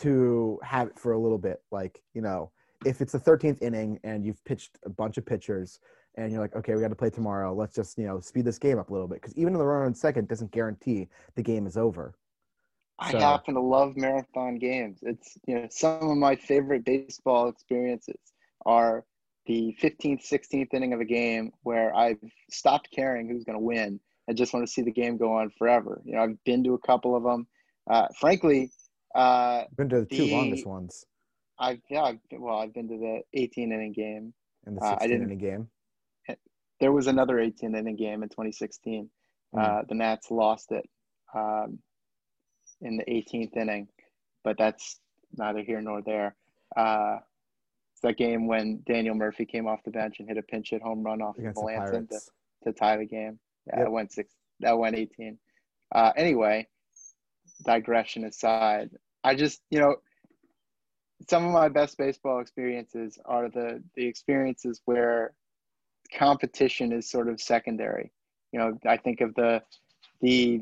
to 0.00 0.58
have 0.62 0.88
it 0.88 0.98
for 0.98 1.12
a 1.12 1.18
little 1.18 1.38
bit. 1.38 1.62
Like 1.70 2.02
you 2.14 2.22
know 2.22 2.50
if 2.84 3.00
it's 3.00 3.12
the 3.12 3.20
13th 3.20 3.62
inning 3.62 3.98
and 4.04 4.24
you've 4.24 4.44
pitched 4.44 4.78
a 4.84 4.90
bunch 4.90 5.16
of 5.16 5.24
pitchers 5.24 5.78
and 6.16 6.30
you're 6.30 6.40
like 6.40 6.54
okay 6.54 6.74
we 6.74 6.82
got 6.82 6.88
to 6.88 6.94
play 6.94 7.08
tomorrow 7.08 7.54
let's 7.54 7.74
just 7.74 7.96
you 7.96 8.04
know 8.04 8.20
speed 8.20 8.44
this 8.44 8.58
game 8.58 8.78
up 8.78 8.90
a 8.90 8.92
little 8.92 9.08
bit 9.08 9.22
because 9.22 9.34
even 9.36 9.54
in 9.54 9.58
the 9.58 9.64
run 9.64 9.86
on 9.86 9.94
second 9.94 10.28
doesn't 10.28 10.50
guarantee 10.50 11.08
the 11.36 11.42
game 11.42 11.66
is 11.66 11.76
over. 11.76 12.14
I 12.98 13.12
so. 13.12 13.18
happen 13.18 13.54
to 13.54 13.60
love 13.60 13.96
marathon 13.96 14.56
games. 14.56 14.98
It's 15.02 15.38
you 15.46 15.54
know 15.54 15.68
some 15.70 16.10
of 16.10 16.16
my 16.16 16.34
favorite 16.36 16.84
baseball 16.84 17.48
experiences 17.48 18.20
are 18.66 19.04
the 19.46 19.76
15th, 19.82 20.26
16th 20.26 20.72
inning 20.72 20.92
of 20.92 21.00
a 21.00 21.04
game 21.04 21.52
where 21.62 21.94
I've 21.94 22.18
stopped 22.50 22.88
caring 22.94 23.28
who's 23.28 23.44
going 23.44 23.58
to 23.58 23.64
win 23.64 24.00
I 24.28 24.32
just 24.32 24.52
want 24.52 24.66
to 24.66 24.72
see 24.72 24.82
the 24.82 24.92
game 24.92 25.16
go 25.16 25.36
on 25.36 25.50
forever. 25.50 26.00
You 26.04 26.14
know, 26.14 26.22
I've 26.22 26.42
been 26.44 26.64
to 26.64 26.74
a 26.74 26.78
couple 26.78 27.16
of 27.16 27.22
them. 27.22 27.46
Uh, 27.90 28.06
frankly, 28.18 28.70
uh, 29.14 29.64
been 29.76 29.88
to 29.90 30.00
the, 30.00 30.06
the, 30.06 30.16
two 30.16 30.26
longest 30.26 30.66
ones. 30.66 31.04
I've 31.58 31.80
yeah, 31.90 32.02
I've, 32.02 32.18
well, 32.32 32.58
I've 32.58 32.72
been 32.72 32.88
to 32.88 32.96
the 32.96 33.20
18 33.34 33.72
inning 33.72 33.92
game 33.92 34.32
and 34.66 34.76
the 34.76 34.88
16 34.98 35.10
uh, 35.10 35.14
inning 35.14 35.38
game. 35.38 35.68
There 36.80 36.92
was 36.92 37.06
another 37.06 37.38
18 37.38 37.74
inning 37.74 37.96
game 37.96 38.22
in 38.22 38.28
2016. 38.28 39.08
Mm. 39.54 39.62
Uh, 39.62 39.82
the 39.88 39.94
Nats 39.94 40.30
lost 40.30 40.72
it 40.72 40.88
um, 41.34 41.78
in 42.80 42.96
the 42.96 43.04
18th 43.04 43.56
inning, 43.56 43.88
but 44.42 44.58
that's 44.58 44.98
neither 45.36 45.62
here 45.62 45.80
nor 45.80 46.02
there. 46.02 46.34
That 48.04 48.18
game 48.18 48.46
when 48.46 48.82
Daniel 48.86 49.14
Murphy 49.14 49.46
came 49.46 49.66
off 49.66 49.82
the 49.82 49.90
bench 49.90 50.16
and 50.18 50.28
hit 50.28 50.36
a 50.36 50.42
pinch 50.42 50.70
hit 50.70 50.82
home 50.82 51.02
run 51.02 51.22
off 51.22 51.38
Against 51.38 51.58
Melancon 51.58 52.08
to, 52.10 52.20
to 52.64 52.72
tie 52.72 52.98
the 52.98 53.06
game. 53.06 53.38
Yeah, 53.66 53.78
yep. 53.78 53.86
I 53.86 53.88
went 53.88 54.12
six. 54.12 54.34
That 54.60 54.78
went 54.78 54.94
18. 54.94 55.38
Uh, 55.94 56.12
anyway, 56.14 56.68
digression 57.64 58.24
aside, 58.24 58.90
I 59.24 59.34
just 59.34 59.62
you 59.70 59.80
know 59.80 59.96
some 61.30 61.46
of 61.46 61.52
my 61.52 61.68
best 61.68 61.96
baseball 61.96 62.40
experiences 62.40 63.18
are 63.24 63.48
the 63.48 63.82
the 63.94 64.06
experiences 64.06 64.82
where 64.84 65.32
competition 66.16 66.92
is 66.92 67.10
sort 67.10 67.28
of 67.28 67.40
secondary. 67.40 68.12
You 68.52 68.58
know, 68.58 68.78
I 68.86 68.98
think 68.98 69.20
of 69.22 69.34
the 69.34 69.62
the 70.20 70.60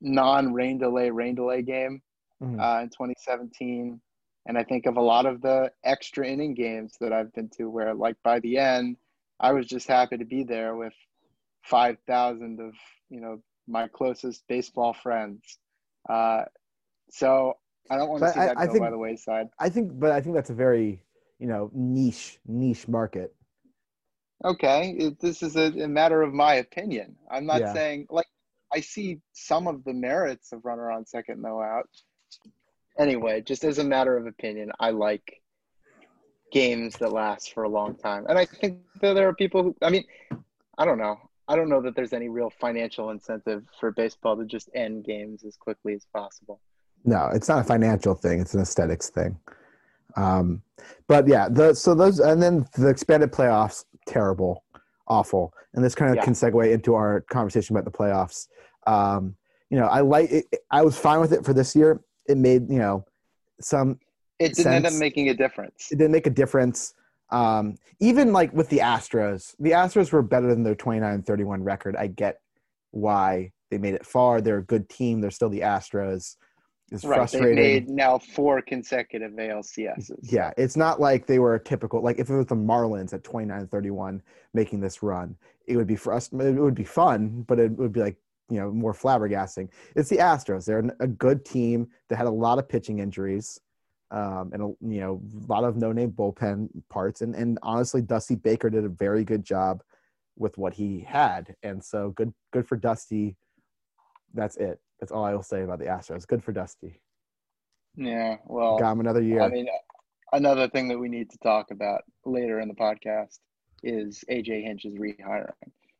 non 0.00 0.52
rain 0.52 0.78
delay 0.78 1.10
rain 1.10 1.34
delay 1.34 1.62
game 1.62 2.02
mm-hmm. 2.42 2.60
uh, 2.60 2.82
in 2.82 2.88
2017, 2.88 4.00
and 4.46 4.58
I 4.58 4.64
think 4.64 4.86
of 4.86 4.96
a 4.96 5.02
lot 5.02 5.26
of 5.26 5.40
the 5.40 5.72
extra 5.84 6.26
inning 6.26 6.54
games 6.54 6.94
that 7.00 7.12
I've 7.12 7.32
been 7.32 7.48
to 7.56 7.70
where 7.70 7.94
like 7.94 8.16
by 8.22 8.40
the 8.40 8.58
end 8.58 8.96
I 9.40 9.52
was 9.52 9.66
just 9.66 9.88
happy 9.88 10.18
to 10.18 10.24
be 10.24 10.44
there 10.44 10.76
with 10.76 10.94
five 11.62 11.96
thousand 12.06 12.60
of 12.60 12.74
you 13.10 13.20
know 13.20 13.42
my 13.66 13.88
closest 13.88 14.46
baseball 14.48 14.92
friends. 14.92 15.58
Uh, 16.08 16.44
so 17.10 17.54
I 17.90 17.96
don't 17.96 18.08
want 18.08 18.22
to 18.22 18.32
see 18.32 18.40
I, 18.40 18.46
that 18.46 18.58
I 18.58 18.66
go 18.66 18.72
think, 18.72 18.84
by 18.84 18.90
the 18.90 18.98
wayside. 18.98 19.48
I 19.58 19.68
think, 19.68 19.98
but 19.98 20.10
I 20.10 20.20
think 20.20 20.34
that's 20.34 20.50
a 20.50 20.54
very 20.54 21.02
you 21.38 21.46
know 21.46 21.70
niche 21.72 22.38
niche 22.46 22.88
market. 22.88 23.34
Okay, 24.44 24.90
it, 24.98 25.20
this 25.20 25.42
is 25.42 25.56
a, 25.56 25.72
a, 25.82 25.88
matter 25.88 26.20
of 26.20 26.34
my 26.34 26.54
opinion. 26.54 27.16
I'm 27.30 27.46
not 27.46 27.60
yeah. 27.60 27.72
saying 27.72 28.06
like 28.10 28.26
I 28.72 28.80
see 28.80 29.20
some 29.32 29.66
of 29.66 29.84
the 29.84 29.94
merits 29.94 30.52
of 30.52 30.64
runner 30.64 30.90
on 30.90 31.06
second 31.06 31.40
no 31.40 31.60
out. 31.60 31.88
Anyway, 32.98 33.40
just 33.40 33.64
as 33.64 33.78
a 33.78 33.84
matter 33.84 34.16
of 34.16 34.26
opinion, 34.26 34.70
I 34.78 34.90
like 34.90 35.40
games 36.52 36.96
that 36.98 37.12
last 37.12 37.52
for 37.52 37.64
a 37.64 37.68
long 37.68 37.96
time, 37.96 38.24
and 38.28 38.38
I 38.38 38.44
think 38.44 38.78
that 39.00 39.14
there 39.14 39.28
are 39.28 39.34
people 39.34 39.62
who. 39.62 39.76
I 39.82 39.90
mean, 39.90 40.04
I 40.78 40.84
don't 40.84 40.98
know. 40.98 41.18
I 41.48 41.56
don't 41.56 41.68
know 41.68 41.82
that 41.82 41.94
there's 41.94 42.12
any 42.12 42.28
real 42.28 42.50
financial 42.50 43.10
incentive 43.10 43.64
for 43.78 43.90
baseball 43.90 44.36
to 44.36 44.46
just 44.46 44.70
end 44.74 45.04
games 45.04 45.44
as 45.44 45.56
quickly 45.56 45.92
as 45.94 46.06
possible. 46.14 46.60
No, 47.04 47.28
it's 47.34 47.48
not 47.48 47.60
a 47.60 47.64
financial 47.64 48.14
thing; 48.14 48.40
it's 48.40 48.54
an 48.54 48.60
aesthetics 48.60 49.10
thing. 49.10 49.38
Um, 50.16 50.62
but 51.08 51.26
yeah, 51.26 51.48
the 51.48 51.74
so 51.74 51.94
those 51.94 52.20
and 52.20 52.42
then 52.42 52.66
the 52.76 52.88
expanded 52.88 53.32
playoffs, 53.32 53.84
terrible, 54.06 54.64
awful, 55.08 55.52
and 55.74 55.84
this 55.84 55.94
kind 55.94 56.10
of 56.10 56.16
yeah. 56.16 56.24
can 56.24 56.34
segue 56.34 56.72
into 56.72 56.94
our 56.94 57.22
conversation 57.22 57.76
about 57.76 57.90
the 57.90 57.96
playoffs. 57.96 58.48
Um, 58.86 59.36
you 59.70 59.78
know, 59.78 59.86
I 59.86 60.00
like 60.00 60.30
it, 60.30 60.46
I 60.70 60.82
was 60.82 60.96
fine 60.96 61.20
with 61.20 61.32
it 61.32 61.44
for 61.44 61.52
this 61.52 61.74
year. 61.74 62.00
It 62.26 62.36
made 62.36 62.70
you 62.70 62.78
know 62.78 63.04
some. 63.60 63.98
It 64.38 64.48
didn't 64.48 64.56
sense. 64.56 64.66
end 64.66 64.86
up 64.86 64.92
making 64.94 65.28
a 65.28 65.34
difference. 65.34 65.92
It 65.92 65.98
didn't 65.98 66.12
make 66.12 66.26
a 66.26 66.30
difference. 66.30 66.94
Um, 67.30 67.76
even 68.00 68.32
like 68.32 68.52
with 68.52 68.68
the 68.68 68.78
Astros, 68.78 69.54
the 69.58 69.70
Astros 69.70 70.12
were 70.12 70.22
better 70.22 70.48
than 70.48 70.62
their 70.62 70.74
29-31 70.74 71.64
record. 71.64 71.96
I 71.96 72.08
get 72.08 72.40
why 72.90 73.52
they 73.70 73.78
made 73.78 73.94
it 73.94 74.04
far. 74.04 74.40
They're 74.40 74.58
a 74.58 74.64
good 74.64 74.88
team. 74.88 75.20
They're 75.20 75.30
still 75.30 75.48
the 75.48 75.60
Astros. 75.60 76.36
It's 76.92 77.04
right. 77.04 77.16
frustrating. 77.16 77.56
They 77.56 77.80
made 77.80 77.88
now 77.88 78.18
four 78.18 78.60
consecutive 78.62 79.32
ALCSs. 79.32 80.12
Yeah, 80.22 80.52
it's 80.56 80.76
not 80.76 81.00
like 81.00 81.26
they 81.26 81.38
were 81.38 81.54
a 81.54 81.60
typical. 81.60 82.02
Like 82.02 82.18
if 82.18 82.30
it 82.30 82.36
was 82.36 82.46
the 82.46 82.54
Marlins 82.54 83.14
at 83.14 83.24
29-31 83.24 84.20
making 84.52 84.80
this 84.80 85.02
run, 85.02 85.36
it 85.66 85.76
would 85.76 85.86
be 85.86 85.96
for 85.96 86.12
us. 86.12 86.30
It 86.32 86.52
would 86.52 86.74
be 86.74 86.84
fun, 86.84 87.44
but 87.48 87.58
it 87.58 87.72
would 87.72 87.92
be 87.92 88.00
like 88.00 88.16
you 88.48 88.58
know 88.58 88.70
more 88.70 88.92
flabbergasting. 88.92 89.68
It's 89.96 90.08
the 90.08 90.18
Astros. 90.18 90.66
They're 90.66 90.84
a 91.00 91.06
good 91.06 91.44
team 91.44 91.88
that 92.08 92.16
had 92.16 92.26
a 92.26 92.30
lot 92.30 92.58
of 92.58 92.68
pitching 92.68 92.98
injuries 92.98 93.60
um, 94.10 94.50
and 94.52 94.62
a, 94.62 94.66
you 94.86 95.00
know 95.00 95.22
a 95.42 95.52
lot 95.52 95.64
of 95.64 95.76
no-name 95.76 96.12
bullpen 96.12 96.68
parts. 96.88 97.20
And 97.20 97.34
and 97.34 97.58
honestly, 97.62 98.02
Dusty 98.02 98.34
Baker 98.36 98.70
did 98.70 98.84
a 98.84 98.88
very 98.88 99.24
good 99.24 99.44
job 99.44 99.82
with 100.36 100.58
what 100.58 100.74
he 100.74 101.00
had. 101.00 101.54
And 101.62 101.82
so 101.82 102.10
good 102.10 102.32
good 102.52 102.66
for 102.66 102.76
Dusty. 102.76 103.36
That's 104.34 104.56
it. 104.56 104.80
That's 105.00 105.12
all 105.12 105.24
I 105.24 105.34
will 105.34 105.42
say 105.42 105.62
about 105.62 105.78
the 105.78 105.86
Astros. 105.86 106.26
Good 106.26 106.42
for 106.42 106.52
Dusty. 106.52 107.00
Yeah, 107.96 108.36
well, 108.46 108.78
Got 108.78 108.92
him 108.92 109.00
another 109.00 109.22
year. 109.22 109.40
I 109.40 109.48
mean, 109.48 109.68
another 110.32 110.68
thing 110.68 110.88
that 110.88 110.98
we 110.98 111.08
need 111.08 111.30
to 111.30 111.38
talk 111.38 111.70
about 111.70 112.02
later 112.24 112.60
in 112.60 112.68
the 112.68 112.74
podcast 112.74 113.38
is 113.84 114.24
AJ 114.28 114.64
Hinch's 114.64 114.94
rehiring 114.94 115.52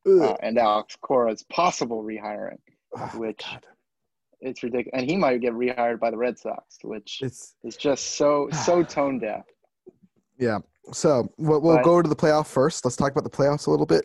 uh, 0.06 0.34
and 0.42 0.58
Alex 0.58 0.96
Cora's 1.00 1.42
possible 1.44 2.02
rehiring. 2.02 2.58
Oh, 2.96 3.06
which- 3.18 3.42
God. 3.44 3.64
It's 4.40 4.62
ridiculous, 4.62 4.90
and 5.00 5.10
he 5.10 5.16
might 5.16 5.40
get 5.40 5.54
rehired 5.54 5.98
by 6.00 6.10
the 6.10 6.18
Red 6.18 6.38
Sox, 6.38 6.76
which 6.82 7.20
it's 7.22 7.54
is 7.64 7.76
just 7.76 8.16
so 8.16 8.48
so 8.66 8.82
tone 8.96 9.18
deaf. 9.18 9.44
yeah. 10.38 10.58
So 10.92 11.32
we'll, 11.38 11.62
we'll 11.62 11.76
But- 11.76 11.84
go 11.84 12.02
to 12.02 12.08
the 12.08 12.16
playoff 12.16 12.46
first. 12.46 12.84
Let's 12.84 12.96
talk 12.96 13.10
about 13.12 13.24
the 13.24 13.30
playoffs 13.30 13.66
a 13.68 13.70
little 13.70 13.86
bit. 13.86 14.04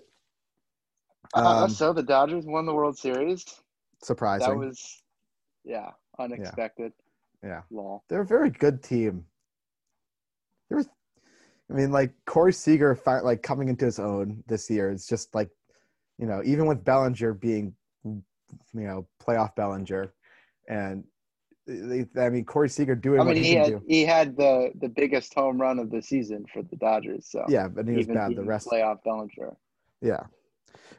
Uh, 1.35 1.63
Um, 1.63 1.69
so 1.69 1.91
the 1.91 2.03
Dodgers 2.03 2.45
won 2.45 2.65
the 2.65 2.73
World 2.73 2.97
Series. 2.97 3.43
Surprising. 4.01 4.47
That 4.47 4.55
was, 4.55 5.03
yeah, 5.65 5.89
unexpected. 6.19 6.93
yeah. 7.43 7.63
Lol. 7.69 8.05
They're 8.07 8.21
a 8.21 8.25
very 8.25 8.49
good 8.49 8.81
team. 8.81 9.25
There 10.69 10.77
was, 10.77 10.87
I 11.69 11.73
mean, 11.73 11.91
like 11.91 12.13
Corey 12.25 12.53
Seager, 12.53 12.97
like 13.23 13.43
coming 13.43 13.67
into 13.67 13.83
his 13.85 13.99
own 13.99 14.41
this 14.47 14.69
year. 14.69 14.89
It's 14.89 15.05
just 15.07 15.35
like, 15.35 15.49
you 16.19 16.27
know, 16.27 16.41
even 16.43 16.65
with 16.65 16.83
Bellinger 16.83 17.33
being, 17.33 17.73
you 18.03 18.21
know, 18.73 19.07
playoff 19.25 19.55
Bellinger, 19.55 20.13
and 20.67 21.05
I 21.69 22.29
mean, 22.29 22.45
Corey 22.45 22.69
Seager 22.69 22.95
doing 22.95 23.21
I 23.21 23.23
what 23.23 23.35
mean, 23.35 23.43
he, 23.43 23.49
he 23.51 23.55
had 23.55 23.81
he 23.87 24.05
had 24.05 24.37
the 24.37 24.71
the 24.79 24.89
biggest 24.89 25.33
home 25.33 25.59
run 25.61 25.79
of 25.79 25.89
the 25.89 26.01
season 26.01 26.45
for 26.51 26.61
the 26.61 26.75
Dodgers. 26.75 27.27
So 27.29 27.45
Yeah, 27.47 27.67
but 27.67 27.87
he 27.87 27.95
was 27.95 28.05
even 28.05 28.15
bad. 28.15 28.35
The 28.35 28.43
rest, 28.43 28.67
playoff 28.67 29.03
Bellinger. 29.03 29.55
yeah. 30.01 30.23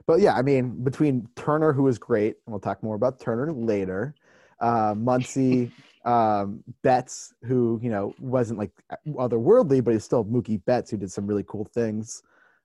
But 0.06 0.20
yeah, 0.20 0.34
I 0.34 0.42
mean, 0.42 0.82
between 0.82 1.28
Turner, 1.36 1.72
who 1.72 1.82
was 1.84 1.98
great, 1.98 2.36
and 2.46 2.52
we'll 2.52 2.60
talk 2.60 2.82
more 2.82 2.96
about 2.96 3.20
Turner 3.20 3.52
later. 3.52 4.14
Uh, 4.60 4.94
Muncy, 4.94 5.70
um, 6.04 6.64
Betts, 6.82 7.34
who 7.44 7.78
you 7.82 7.90
know 7.90 8.14
wasn't 8.18 8.58
like 8.58 8.72
otherworldly, 9.06 9.84
but 9.84 9.92
he's 9.92 10.04
still 10.04 10.24
Mookie 10.24 10.64
Betts, 10.64 10.90
who 10.90 10.96
did 10.96 11.12
some 11.12 11.26
really 11.26 11.44
cool 11.46 11.64
things. 11.74 12.22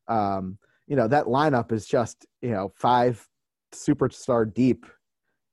Um, 0.08 0.58
you 0.88 0.96
know 0.96 1.08
that 1.08 1.26
lineup 1.26 1.72
is 1.72 1.86
just 1.86 2.26
you 2.42 2.52
know 2.52 2.72
five 2.76 3.28
superstar 3.74 4.52
deep, 4.52 4.86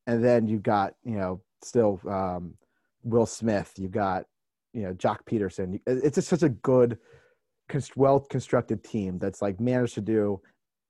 and 0.06 0.22
then 0.24 0.46
you've 0.46 0.62
got 0.62 0.94
you 1.04 1.16
know 1.16 1.40
still 1.62 2.00
um, 2.08 2.54
Will 3.04 3.26
Smith. 3.26 3.72
you've 3.76 3.90
got 3.92 4.24
you 4.72 4.82
know 4.82 4.94
Joc 4.94 5.18
Pederson. 5.28 5.80
It's 5.86 6.16
just 6.16 6.28
such 6.28 6.42
a 6.42 6.48
good, 6.48 6.98
well 7.96 8.20
constructed 8.20 8.84
team 8.84 9.18
that's 9.18 9.42
like 9.42 9.60
managed 9.60 9.94
to 9.94 10.00
do 10.00 10.40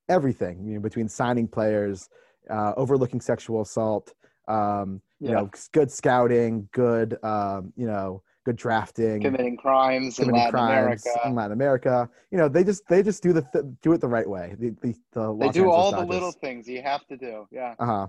everything 0.09 0.65
you 0.65 0.75
know 0.75 0.79
between 0.81 1.07
signing 1.07 1.47
players, 1.47 2.09
uh, 2.49 2.73
overlooking 2.77 3.21
sexual 3.21 3.61
assault. 3.61 4.13
Um, 4.47 5.01
you 5.21 5.29
Yeah. 5.29 5.35
know, 5.35 5.49
good 5.71 5.89
scouting, 5.89 6.67
good, 6.73 7.17
um, 7.23 7.71
you 7.77 7.87
know, 7.87 8.23
good 8.45 8.55
drafting, 8.55 9.21
Committing 9.21 9.57
crimes 9.57 10.19
in 10.19 10.25
committing 10.25 10.39
Latin 10.45 10.51
crimes 10.51 11.05
America. 11.05 11.27
in 11.27 11.35
Latin 11.35 11.51
America. 11.53 12.09
You 12.31 12.37
know, 12.37 12.47
they 12.49 12.63
just 12.63 12.87
they 12.87 13.01
just 13.03 13.23
do 13.23 13.33
the 13.33 13.41
th- 13.53 13.65
do 13.81 13.93
it 13.93 14.01
the 14.01 14.07
right 14.07 14.27
way. 14.27 14.55
The 14.59 14.69
the, 14.81 14.95
the 15.13 15.33
They 15.37 15.49
do 15.49 15.61
Angeles 15.61 15.75
all 15.75 15.91
the 15.91 16.05
little 16.05 16.31
things 16.31 16.67
you 16.67 16.81
have 16.81 17.05
to 17.07 17.17
do. 17.17 17.47
Yeah. 17.51 17.75
Uh 17.79 17.85
huh. 17.85 18.07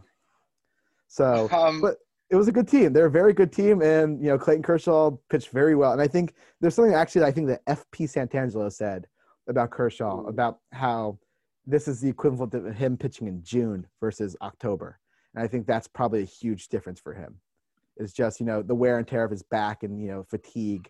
So 1.08 1.48
Um, 1.52 1.80
but- 1.80 1.98
it 2.30 2.36
was 2.36 2.48
a 2.48 2.52
good 2.52 2.66
team. 2.66 2.92
They're 2.92 3.06
a 3.06 3.10
very 3.10 3.32
good 3.34 3.52
team, 3.52 3.82
and 3.82 4.20
you 4.20 4.28
know 4.28 4.38
Clayton 4.38 4.62
Kershaw 4.62 5.10
pitched 5.28 5.50
very 5.50 5.76
well. 5.76 5.92
And 5.92 6.00
I 6.00 6.08
think 6.08 6.34
there's 6.60 6.74
something 6.74 6.94
actually 6.94 7.20
that 7.20 7.26
I 7.28 7.30
think 7.32 7.46
that 7.48 7.64
FP 7.66 8.06
Santangelo 8.10 8.72
said 8.72 9.06
about 9.46 9.70
Kershaw 9.70 10.22
Ooh. 10.22 10.26
about 10.26 10.58
how 10.72 11.18
this 11.66 11.86
is 11.86 12.00
the 12.00 12.08
equivalent 12.08 12.54
of 12.54 12.74
him 12.74 12.96
pitching 12.96 13.28
in 13.28 13.42
June 13.42 13.86
versus 14.00 14.36
October, 14.40 14.98
and 15.34 15.44
I 15.44 15.46
think 15.46 15.66
that's 15.66 15.86
probably 15.86 16.22
a 16.22 16.26
huge 16.26 16.68
difference 16.68 16.98
for 16.98 17.12
him. 17.14 17.36
It's 17.96 18.12
just 18.12 18.40
you 18.40 18.46
know 18.46 18.62
the 18.62 18.74
wear 18.74 18.98
and 18.98 19.06
tear 19.06 19.24
of 19.24 19.30
his 19.30 19.42
back 19.42 19.82
and 19.82 20.00
you 20.00 20.08
know 20.08 20.24
fatigue 20.24 20.88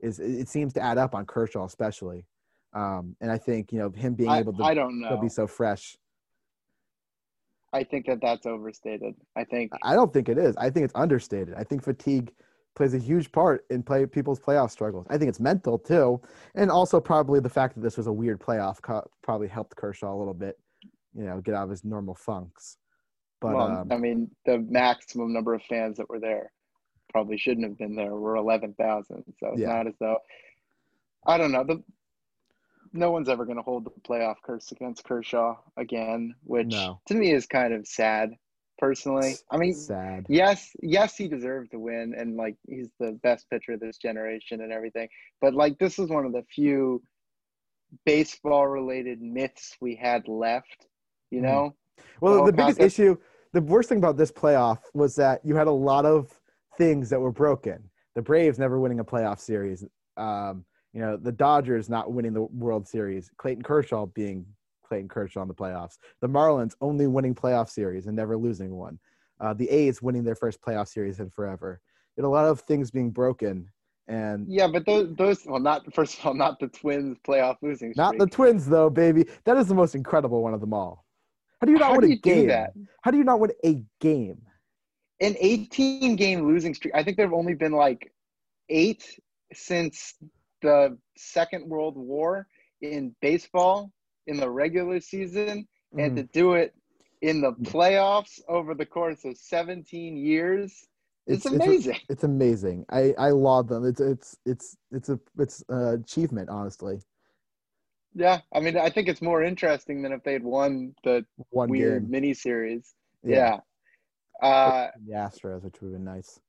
is 0.00 0.20
it 0.20 0.48
seems 0.48 0.72
to 0.74 0.80
add 0.80 0.98
up 0.98 1.14
on 1.14 1.26
Kershaw 1.26 1.64
especially, 1.64 2.26
um, 2.74 3.16
and 3.20 3.30
I 3.30 3.38
think 3.38 3.72
you 3.72 3.78
know 3.78 3.90
him 3.90 4.14
being 4.14 4.30
I, 4.30 4.40
able 4.40 4.52
to 4.54 4.64
I 4.64 4.74
don't 4.74 5.00
know. 5.00 5.18
be 5.20 5.28
so 5.28 5.46
fresh. 5.46 5.96
I 7.72 7.84
think 7.84 8.06
that 8.06 8.20
that's 8.22 8.46
overstated. 8.46 9.14
I 9.36 9.44
think 9.44 9.72
I 9.82 9.94
don't 9.94 10.12
think 10.12 10.28
it 10.28 10.38
is. 10.38 10.56
I 10.56 10.70
think 10.70 10.84
it's 10.84 10.94
understated. 10.94 11.54
I 11.54 11.64
think 11.64 11.82
fatigue 11.82 12.32
plays 12.74 12.94
a 12.94 12.98
huge 12.98 13.32
part 13.32 13.64
in 13.70 13.82
play 13.82 14.06
people's 14.06 14.38
playoff 14.38 14.70
struggles. 14.70 15.06
I 15.08 15.18
think 15.18 15.28
it's 15.28 15.40
mental 15.40 15.78
too, 15.78 16.20
and 16.54 16.70
also 16.70 17.00
probably 17.00 17.40
the 17.40 17.48
fact 17.48 17.74
that 17.74 17.80
this 17.80 17.96
was 17.96 18.06
a 18.06 18.12
weird 18.12 18.40
playoff 18.40 18.80
co- 18.82 19.08
probably 19.22 19.48
helped 19.48 19.76
Kershaw 19.76 20.14
a 20.14 20.18
little 20.18 20.34
bit, 20.34 20.58
you 21.14 21.24
know, 21.24 21.40
get 21.40 21.54
out 21.54 21.64
of 21.64 21.70
his 21.70 21.84
normal 21.84 22.14
funks. 22.14 22.78
But 23.40 23.54
well, 23.56 23.66
um, 23.80 23.92
I 23.92 23.96
mean, 23.98 24.30
the 24.46 24.58
maximum 24.58 25.32
number 25.32 25.54
of 25.54 25.62
fans 25.62 25.98
that 25.98 26.08
were 26.08 26.20
there 26.20 26.52
probably 27.10 27.36
shouldn't 27.38 27.66
have 27.66 27.78
been 27.78 27.94
there. 27.94 28.14
Were 28.14 28.36
eleven 28.36 28.74
thousand, 28.74 29.24
so 29.38 29.48
it's 29.52 29.60
Yeah. 29.60 29.68
not 29.68 29.86
as 29.86 29.94
though 30.00 30.18
I 31.26 31.36
don't 31.38 31.52
know. 31.52 31.64
The 31.64 31.82
no 32.92 33.10
one's 33.10 33.28
ever 33.28 33.44
going 33.44 33.56
to 33.56 33.62
hold 33.62 33.84
the 33.84 33.90
playoff 34.08 34.36
curse 34.42 34.72
against 34.72 35.04
Kershaw 35.04 35.56
again, 35.76 36.34
which 36.44 36.72
No. 36.72 37.00
to 37.06 37.14
me 37.14 37.32
is 37.32 37.46
kind 37.46 37.74
of 37.74 37.86
sad. 37.86 38.30
Personally, 38.78 39.34
I 39.50 39.56
mean, 39.56 39.72
sad. 39.72 40.26
yes, 40.28 40.76
yes, 40.82 41.16
he 41.16 41.28
deserved 41.28 41.70
to 41.70 41.78
win, 41.78 42.14
and 42.14 42.36
like 42.36 42.56
he's 42.68 42.90
the 43.00 43.12
best 43.22 43.48
pitcher 43.48 43.72
of 43.72 43.80
this 43.80 43.96
generation 43.96 44.60
and 44.60 44.70
everything. 44.70 45.08
But 45.40 45.54
like, 45.54 45.78
this 45.78 45.98
is 45.98 46.10
one 46.10 46.26
of 46.26 46.32
the 46.32 46.42
few 46.54 47.02
baseball-related 48.04 49.22
myths 49.22 49.76
we 49.80 49.96
had 49.96 50.28
left. 50.28 50.86
You 51.30 51.40
Mhm. 51.40 51.42
know, 51.42 51.76
Well, 52.20 52.44
the 52.44 52.52
biggest 52.52 52.78
concept- 52.78 52.98
issue, 52.98 53.16
the 53.52 53.60
worst 53.60 53.88
thing 53.88 53.98
about 53.98 54.16
this 54.16 54.32
playoff 54.32 54.78
was 54.94 55.14
that 55.16 55.44
you 55.44 55.54
had 55.56 55.66
a 55.66 55.72
lot 55.72 56.04
of 56.04 56.30
things 56.76 57.10
that 57.10 57.20
were 57.20 57.32
broken. 57.32 57.90
The 58.14 58.22
Braves 58.22 58.58
never 58.58 58.80
winning 58.80 59.00
a 59.00 59.04
playoff 59.04 59.38
series. 59.38 59.84
Um, 60.16 60.64
you 60.92 61.00
know, 61.00 61.16
the 61.16 61.32
Dodgers 61.32 61.90
not 61.90 62.12
winning 62.12 62.32
the 62.32 62.42
World 62.44 62.88
Series. 62.88 63.30
Clayton 63.36 63.62
Kershaw 63.62 64.06
being 64.06 64.46
Clayton 64.86 65.08
Kershaw 65.08 65.42
in 65.42 65.48
the 65.48 65.54
playoffs. 65.54 65.98
The 66.20 66.28
Marlins 66.28 66.74
only 66.80 67.06
winning 67.06 67.34
playoff 67.34 67.68
series 67.68 68.06
and 68.06 68.16
never 68.16 68.36
losing 68.36 68.74
one. 68.74 68.98
Uh, 69.40 69.52
the 69.52 69.68
A's 69.68 70.00
winning 70.00 70.24
their 70.24 70.34
first 70.34 70.62
playoff 70.62 70.88
series 70.88 71.20
in 71.20 71.28
forever. 71.28 71.80
You 72.16 72.22
had 72.22 72.28
a 72.28 72.30
lot 72.30 72.46
of 72.46 72.60
things 72.60 72.90
being 72.90 73.10
broken, 73.10 73.68
and 74.08 74.46
Yeah, 74.48 74.68
but 74.68 74.86
those 74.86 75.14
those 75.16 75.44
well, 75.44 75.60
not 75.60 75.92
first 75.92 76.18
of 76.18 76.26
all, 76.26 76.34
not 76.34 76.58
the 76.58 76.68
Twins 76.68 77.18
playoff 77.26 77.56
losing 77.60 77.92
streak. 77.92 77.96
not 77.96 78.16
the 78.16 78.26
Twins 78.26 78.66
though, 78.66 78.88
baby. 78.88 79.26
That 79.44 79.58
is 79.58 79.66
the 79.68 79.74
most 79.74 79.94
incredible 79.94 80.42
one 80.42 80.54
of 80.54 80.60
them 80.60 80.72
all. 80.72 81.04
How 81.60 81.66
do 81.66 81.72
you 81.72 81.78
not 81.78 81.92
How 81.92 81.98
win 81.98 82.12
a 82.12 82.16
game? 82.16 82.86
How 83.02 83.10
do 83.10 83.18
you 83.18 83.24
not 83.24 83.40
win 83.40 83.52
a 83.64 83.82
game? 84.00 84.42
An 85.20 85.34
18 85.38 86.16
game 86.16 86.46
losing 86.46 86.74
streak. 86.74 86.94
I 86.94 87.02
think 87.02 87.16
there 87.16 87.26
have 87.26 87.32
only 87.32 87.54
been 87.54 87.72
like 87.72 88.12
eight 88.68 89.18
since 89.54 90.14
the 90.60 90.98
Second 91.16 91.66
World 91.68 91.96
War 91.96 92.46
in 92.82 93.14
baseball 93.22 93.90
in 94.26 94.36
the 94.36 94.50
regular 94.50 95.00
season, 95.00 95.66
and 95.96 96.12
Mhm. 96.12 96.16
to 96.16 96.22
do 96.24 96.54
it 96.54 96.74
in 97.22 97.40
the 97.40 97.52
playoffs 97.52 98.40
over 98.48 98.74
the 98.74 98.84
course 98.84 99.24
of 99.24 99.38
17 99.38 100.16
years. 100.16 100.86
It's, 101.26 101.46
It's- 101.46 101.54
it's 101.54 101.64
amazing. 101.66 101.96
It's 102.10 102.24
amazing. 102.24 102.84
I 102.90 103.14
I 103.18 103.30
laud 103.30 103.68
them. 103.68 103.84
It's 103.86 104.00
it's 104.00 104.36
it's 104.44 104.76
it's 104.92 105.08
a 105.08 105.18
it's 105.38 105.64
an 105.68 106.00
achievement, 106.00 106.50
honestly. 106.50 107.00
Yeah, 108.16 108.40
I 108.52 108.60
mean, 108.60 108.76
I 108.78 108.88
think 108.90 109.08
it's 109.08 109.20
more 109.20 109.42
interesting 109.42 110.02
than 110.02 110.12
if 110.12 110.22
they'd 110.24 110.42
won 110.42 110.94
the 111.04 111.24
One 111.50 111.68
weird 111.68 112.04
game. 112.04 112.10
mini 112.10 112.34
series. 112.34 112.94
Yeah. 113.22 113.60
Uh, 114.42 114.88
The 115.06 115.12
Astros, 115.14 115.62
which 115.62 115.80
would 115.80 115.92
have 115.92 115.92
been 115.92 116.04
nice. 116.04 116.40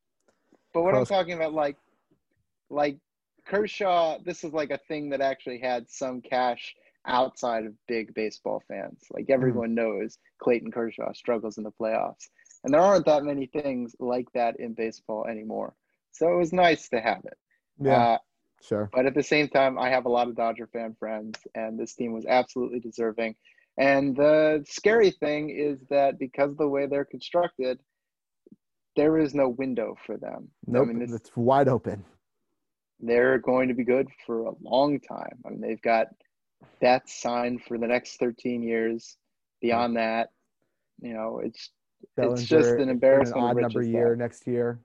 But 0.73 0.83
what 0.83 0.93
Close. 0.93 1.11
I'm 1.11 1.17
talking 1.17 1.33
about, 1.33 1.53
like, 1.53 1.75
like 2.69 2.97
Kershaw, 3.45 4.17
this 4.23 4.43
is 4.43 4.53
like 4.53 4.71
a 4.71 4.77
thing 4.87 5.09
that 5.09 5.21
actually 5.21 5.59
had 5.59 5.89
some 5.89 6.21
cash 6.21 6.75
outside 7.05 7.65
of 7.65 7.73
big 7.87 8.13
baseball 8.13 8.61
fans. 8.67 8.99
Mm-hmm. 9.03 9.15
Like 9.17 9.29
everyone 9.29 9.73
knows 9.75 10.17
Clayton 10.41 10.71
Kershaw 10.71 11.13
struggles 11.13 11.57
in 11.57 11.63
the 11.63 11.71
playoffs, 11.71 12.27
and 12.63 12.73
there 12.73 12.81
aren't 12.81 13.05
that 13.05 13.23
many 13.23 13.45
things 13.45 13.95
like 13.99 14.27
that 14.33 14.59
in 14.59 14.73
baseball 14.73 15.25
anymore. 15.25 15.73
So 16.11 16.31
it 16.33 16.37
was 16.37 16.51
nice 16.53 16.89
to 16.89 16.99
have 16.99 17.23
it. 17.25 17.37
Yeah, 17.79 17.93
Uh, 17.93 18.17
sure. 18.61 18.89
but 18.93 19.05
at 19.05 19.13
the 19.13 19.23
same 19.23 19.47
time, 19.47 19.77
I 19.77 19.89
have 19.89 20.05
a 20.05 20.09
lot 20.09 20.27
of 20.27 20.35
Dodger 20.35 20.67
fan 20.67 20.95
friends, 20.99 21.39
and 21.55 21.79
this 21.79 21.93
team 21.93 22.13
was 22.13 22.25
absolutely 22.25 22.79
deserving. 22.79 23.35
And 23.77 24.15
the 24.15 24.65
scary 24.67 25.11
thing 25.11 25.49
is 25.51 25.79
that 25.89 26.17
because 26.17 26.51
of 26.51 26.57
the 26.57 26.67
way 26.67 26.87
they're 26.87 27.05
constructed, 27.05 27.79
there 28.95 29.19
is 29.19 29.35
no 29.35 29.49
window 29.49 29.95
for 30.05 30.17
them. 30.17 30.49
Nope, 30.65 30.83
I 30.83 30.87
mean, 30.87 30.99
this, 30.99 31.13
it's 31.13 31.35
wide 31.35 31.67
open. 31.67 32.03
they're 32.99 33.37
going 33.37 33.67
to 33.67 33.75
be 33.75 33.83
good 33.83 34.07
for 34.25 34.47
a 34.47 34.51
long 34.61 34.99
time. 34.99 35.37
I 35.45 35.49
mean, 35.49 35.61
they've 35.61 35.81
got 35.81 36.07
that 36.81 37.07
signed 37.07 37.61
for 37.63 37.77
the 37.77 37.87
next 37.87 38.17
13 38.17 38.63
years. 38.63 39.15
Beyond 39.61 39.97
that, 39.97 40.29
you 41.01 41.13
know, 41.13 41.41
it's 41.43 41.71
it's 42.17 42.43
just 42.43 42.69
an 42.69 42.89
embarrassment. 42.89 43.41
An 43.41 43.49
odd 43.49 43.61
number 43.61 43.81
year 43.81 44.05
there. 44.05 44.15
next 44.15 44.45
year. 44.47 44.79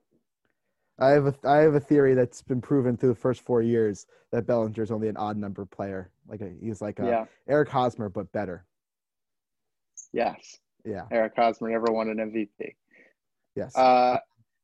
I 1.03 1.11
have 1.11 1.27
a 1.27 1.35
I 1.45 1.57
have 1.59 1.75
a 1.75 1.81
theory 1.81 2.15
that's 2.15 2.43
been 2.43 2.61
proven 2.61 2.97
through 2.97 3.09
the 3.09 3.15
first 3.17 3.41
four 3.41 3.61
years 3.61 4.07
that 4.31 4.47
Bellinger's 4.47 4.93
only 4.93 5.09
an 5.09 5.17
odd 5.17 5.37
number 5.37 5.67
player. 5.67 6.11
Like 6.29 6.41
a, 6.41 6.51
he's 6.61 6.81
like 6.81 7.01
a 7.01 7.05
Yeah, 7.05 7.25
Eric 7.49 7.69
Hosmer, 7.69 8.09
but 8.09 8.31
better. 8.33 8.65
Yes, 10.12 10.59
Yeah. 10.85 11.07
Eric 11.11 11.33
Hosmer 11.37 11.71
never 11.71 11.91
won 11.91 12.09
an 12.09 12.19
MVP. 12.19 12.75
Yes. 13.57 13.77
Uh, 13.77 14.19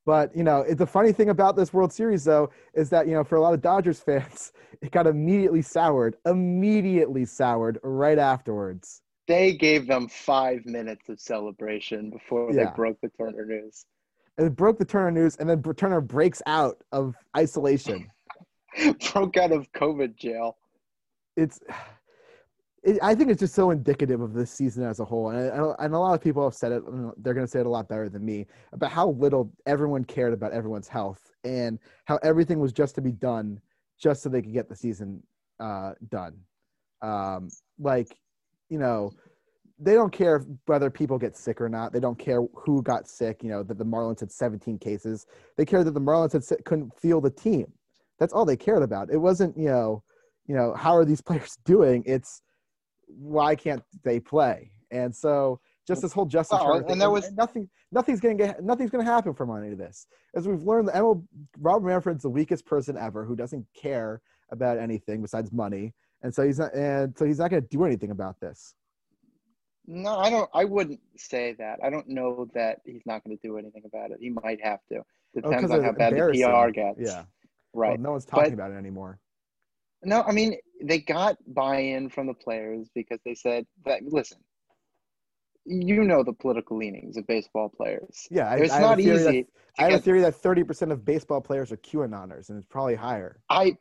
But 0.07 0.35
you 0.37 0.45
know, 0.45 0.61
it, 0.61 0.77
the 0.79 0.87
funny 0.87 1.13
thing 1.13 1.31
about 1.31 1.57
this 1.57 1.73
World 1.73 1.93
Series, 1.93 2.25
though, 2.25 2.51
is 2.73 2.89
that 2.91 3.07
you 3.09 3.15
know, 3.15 3.25
for 3.25 3.37
a 3.37 3.41
lot 3.41 3.53
of 3.55 3.61
Dodgers 3.61 4.01
fans, 4.01 4.53
it 4.81 4.93
got 4.93 5.07
immediately 5.07 5.63
soured, 5.63 6.17
immediately 6.25 7.25
soured 7.25 7.79
right 7.83 8.19
afterwards. 8.19 9.03
they 9.27 9.53
gave 9.55 9.87
them 9.87 10.09
five 10.09 10.65
minutes 10.65 11.09
of 11.09 11.21
celebration 11.21 12.11
before 12.11 12.53
they 12.53 12.65
broke 12.77 12.99
the 13.03 13.11
Turner 13.11 13.45
news. 13.45 13.85
And 14.39 14.47
it 14.47 14.57
broke 14.57 14.79
the 14.79 14.85
Turner 14.85 15.11
news, 15.11 15.37
and 15.37 15.51
then 15.51 15.63
Turner 15.75 16.01
breaks 16.01 16.41
out 16.47 16.79
of 16.93 17.15
isolation. 17.37 18.09
broke 19.13 19.37
out 19.37 19.53
of 19.53 19.71
COVID 19.73 20.17
jail. 20.17 20.57
It's, 21.37 21.61
it, 22.85 22.99
I 23.03 23.15
think 23.15 23.31
it's 23.31 23.41
just 23.41 23.55
so 23.55 23.71
indicative 23.71 24.21
of 24.21 24.35
this 24.35 24.51
season 24.51 24.85
as 24.85 25.01
a 25.01 25.05
whole, 25.05 25.31
and, 25.31 25.51
and 25.51 25.75
and 25.79 25.95
a 25.95 25.99
lot 25.99 26.15
of 26.15 26.21
people 26.21 26.45
have 26.45 26.55
said 26.55 26.71
it. 26.71 26.83
They're 27.23 27.35
going 27.35 27.47
to 27.47 27.51
say 27.51 27.61
it 27.61 27.67
a 27.67 27.71
lot 27.71 27.89
better 27.89 28.09
than 28.09 28.25
me 28.25 28.47
about 28.73 28.93
how 28.93 29.11
little 29.11 29.53
everyone 29.67 30.05
cared 30.05 30.33
about 30.33 30.53
everyone's 30.53 30.89
health, 30.89 31.33
and 31.45 31.79
how 32.05 32.19
everything 32.23 32.61
was 32.61 32.73
just 32.73 32.95
to 32.95 33.01
be 33.01 33.13
done 33.13 33.61
just 34.01 34.23
so 34.23 34.29
they 34.29 34.41
could 34.41 34.53
get 34.53 34.69
the 34.69 34.77
season 34.77 35.21
uh, 35.59 35.93
done. 36.09 36.37
Um, 37.03 37.49
like, 37.79 38.17
you 38.69 38.79
know, 38.79 39.13
they 39.79 39.95
don't 39.95 40.13
care 40.13 40.45
whether 40.67 40.91
people 40.91 41.19
get 41.19 41.37
sick 41.37 41.61
or 41.61 41.69
not. 41.69 41.93
They 41.93 42.01
don't 42.01 42.19
care 42.19 42.41
who 42.55 42.83
got 42.83 43.07
sick. 43.09 43.43
You 43.43 43.51
know 43.51 43.63
that 43.63 43.79
the 43.79 43.85
Marlins 43.85 44.21
had 44.21 44.33
17 44.33 44.79
cases. 44.79 45.27
They 45.57 45.65
cared 45.65 45.87
that 45.87 45.95
the 45.95 46.01
Marlins 46.01 46.33
had 46.33 46.65
couldn't 46.65 46.93
field 46.99 47.25
the 47.25 47.31
team. 47.31 47.73
That's 48.19 48.33
all 48.33 48.45
they 48.45 48.57
cared 48.57 48.83
about. 48.83 49.11
It 49.11 49.19
wasn't 49.19 49.57
you 49.57 49.69
know, 49.69 50.03
you 50.47 50.57
know 50.57 50.75
how 50.75 50.97
are 50.97 51.05
these 51.05 51.21
players 51.29 51.57
doing? 51.65 52.03
It's 52.07 52.43
why 53.07 53.55
can't 53.55 53.83
they 54.05 54.21
play? 54.21 54.71
And 54.91 55.15
so 55.15 55.61
just 55.87 56.03
this 56.03 56.13
whole 56.13 56.27
justice 56.27 56.59
Well, 56.63 56.75
and 56.75 56.87
thing, 56.87 56.99
there 56.99 57.11
was- 57.11 57.33
nothing. 57.33 57.69
Nothing's 57.91 58.21
gonna 58.21 58.35
get. 58.35 58.63
Nothing's 58.63 58.91
gonna 58.91 59.05
happen 59.05 59.33
from 59.33 59.57
any 59.57 59.73
of 59.73 59.79
this. 59.79 60.07
As 60.35 60.47
we've 60.47 60.63
learned, 60.63 60.89
the 60.89 60.93
ML, 60.93 61.25
Rob 61.59 61.83
Manfred's 61.83 62.23
the 62.23 62.29
weakest 62.29 62.67
person 62.67 62.99
ever 62.99 63.25
who 63.25 63.35
doesn't 63.35 63.65
care 63.75 64.21
about 64.51 64.77
anything 64.79 65.23
besides 65.23 65.53
money, 65.53 65.95
and 66.23 66.35
so 66.35 66.45
he's 66.45 66.59
not. 66.59 66.75
And 66.75 67.17
so 67.17 67.25
he's 67.25 67.39
not 67.39 67.49
gonna 67.51 67.63
do 67.63 67.85
anything 67.85 68.11
about 68.11 68.39
this. 68.41 68.75
No, 69.91 70.19
I 70.19 70.29
don't. 70.29 70.51
I 70.53 70.65
wouldn't 70.65 71.01
say 71.17 71.55
that. 71.59 71.79
I 71.83 71.89
don't 71.89 72.07
know 72.09 72.47
that 72.53 72.81
he's 72.85 73.01
not 73.07 73.25
going 73.25 73.35
to 73.37 73.43
do 73.43 73.57
anything 73.57 73.85
about 73.87 74.11
it. 74.11 74.19
He 74.21 74.29
might 74.29 74.61
have 74.63 74.81
to. 74.93 75.03
Oh, 75.43 75.51
on 75.53 75.83
how 75.83 75.93
bad 75.93 76.13
the. 76.13 76.19
PR 76.65 76.71
gets. 76.71 76.99
Yeah. 77.01 77.23
Right. 77.73 77.93
Well, 77.93 77.99
no 77.99 78.11
one's 78.13 78.27
talking 78.27 78.51
But- 78.51 78.53
about 78.53 78.71
it 78.73 78.75
anymore. 78.77 79.19
No, 80.05 80.23
I 80.23 80.33
mean 80.33 80.57
they 80.83 80.99
got 81.01 81.39
buy-in 81.49 82.09
from 82.11 82.27
the 82.29 82.35
players 82.35 82.89
because 82.95 83.19
they 83.25 83.35
said 83.35 83.67
that. 83.87 84.03
Listen, 84.05 84.39
you 85.65 86.05
know 86.05 86.23
the 86.23 86.35
political 86.35 86.77
leanings 86.77 87.17
of 87.17 87.27
baseball 87.27 87.69
players. 87.75 88.27
Yeah, 88.31 88.49
I, 88.51 88.57
It's 88.59 88.73
I 88.73 88.81
not 88.81 88.99
that- 88.99 89.03
easy. 89.03 89.43
to 89.45 89.49
I 89.79 89.85
have 89.85 89.95
a 89.95 89.99
theory 89.99 90.21
that 90.21 90.35
thirty 90.37 90.63
percent 90.65 90.93
of 90.93 91.05
baseball 91.05 91.41
players 91.41 91.73
are 91.73 91.79
QAnoners, 91.79 92.51
and 92.51 92.59
it's 92.59 92.67
probably 92.69 92.95
higher. 92.95 93.41
I 93.49 93.77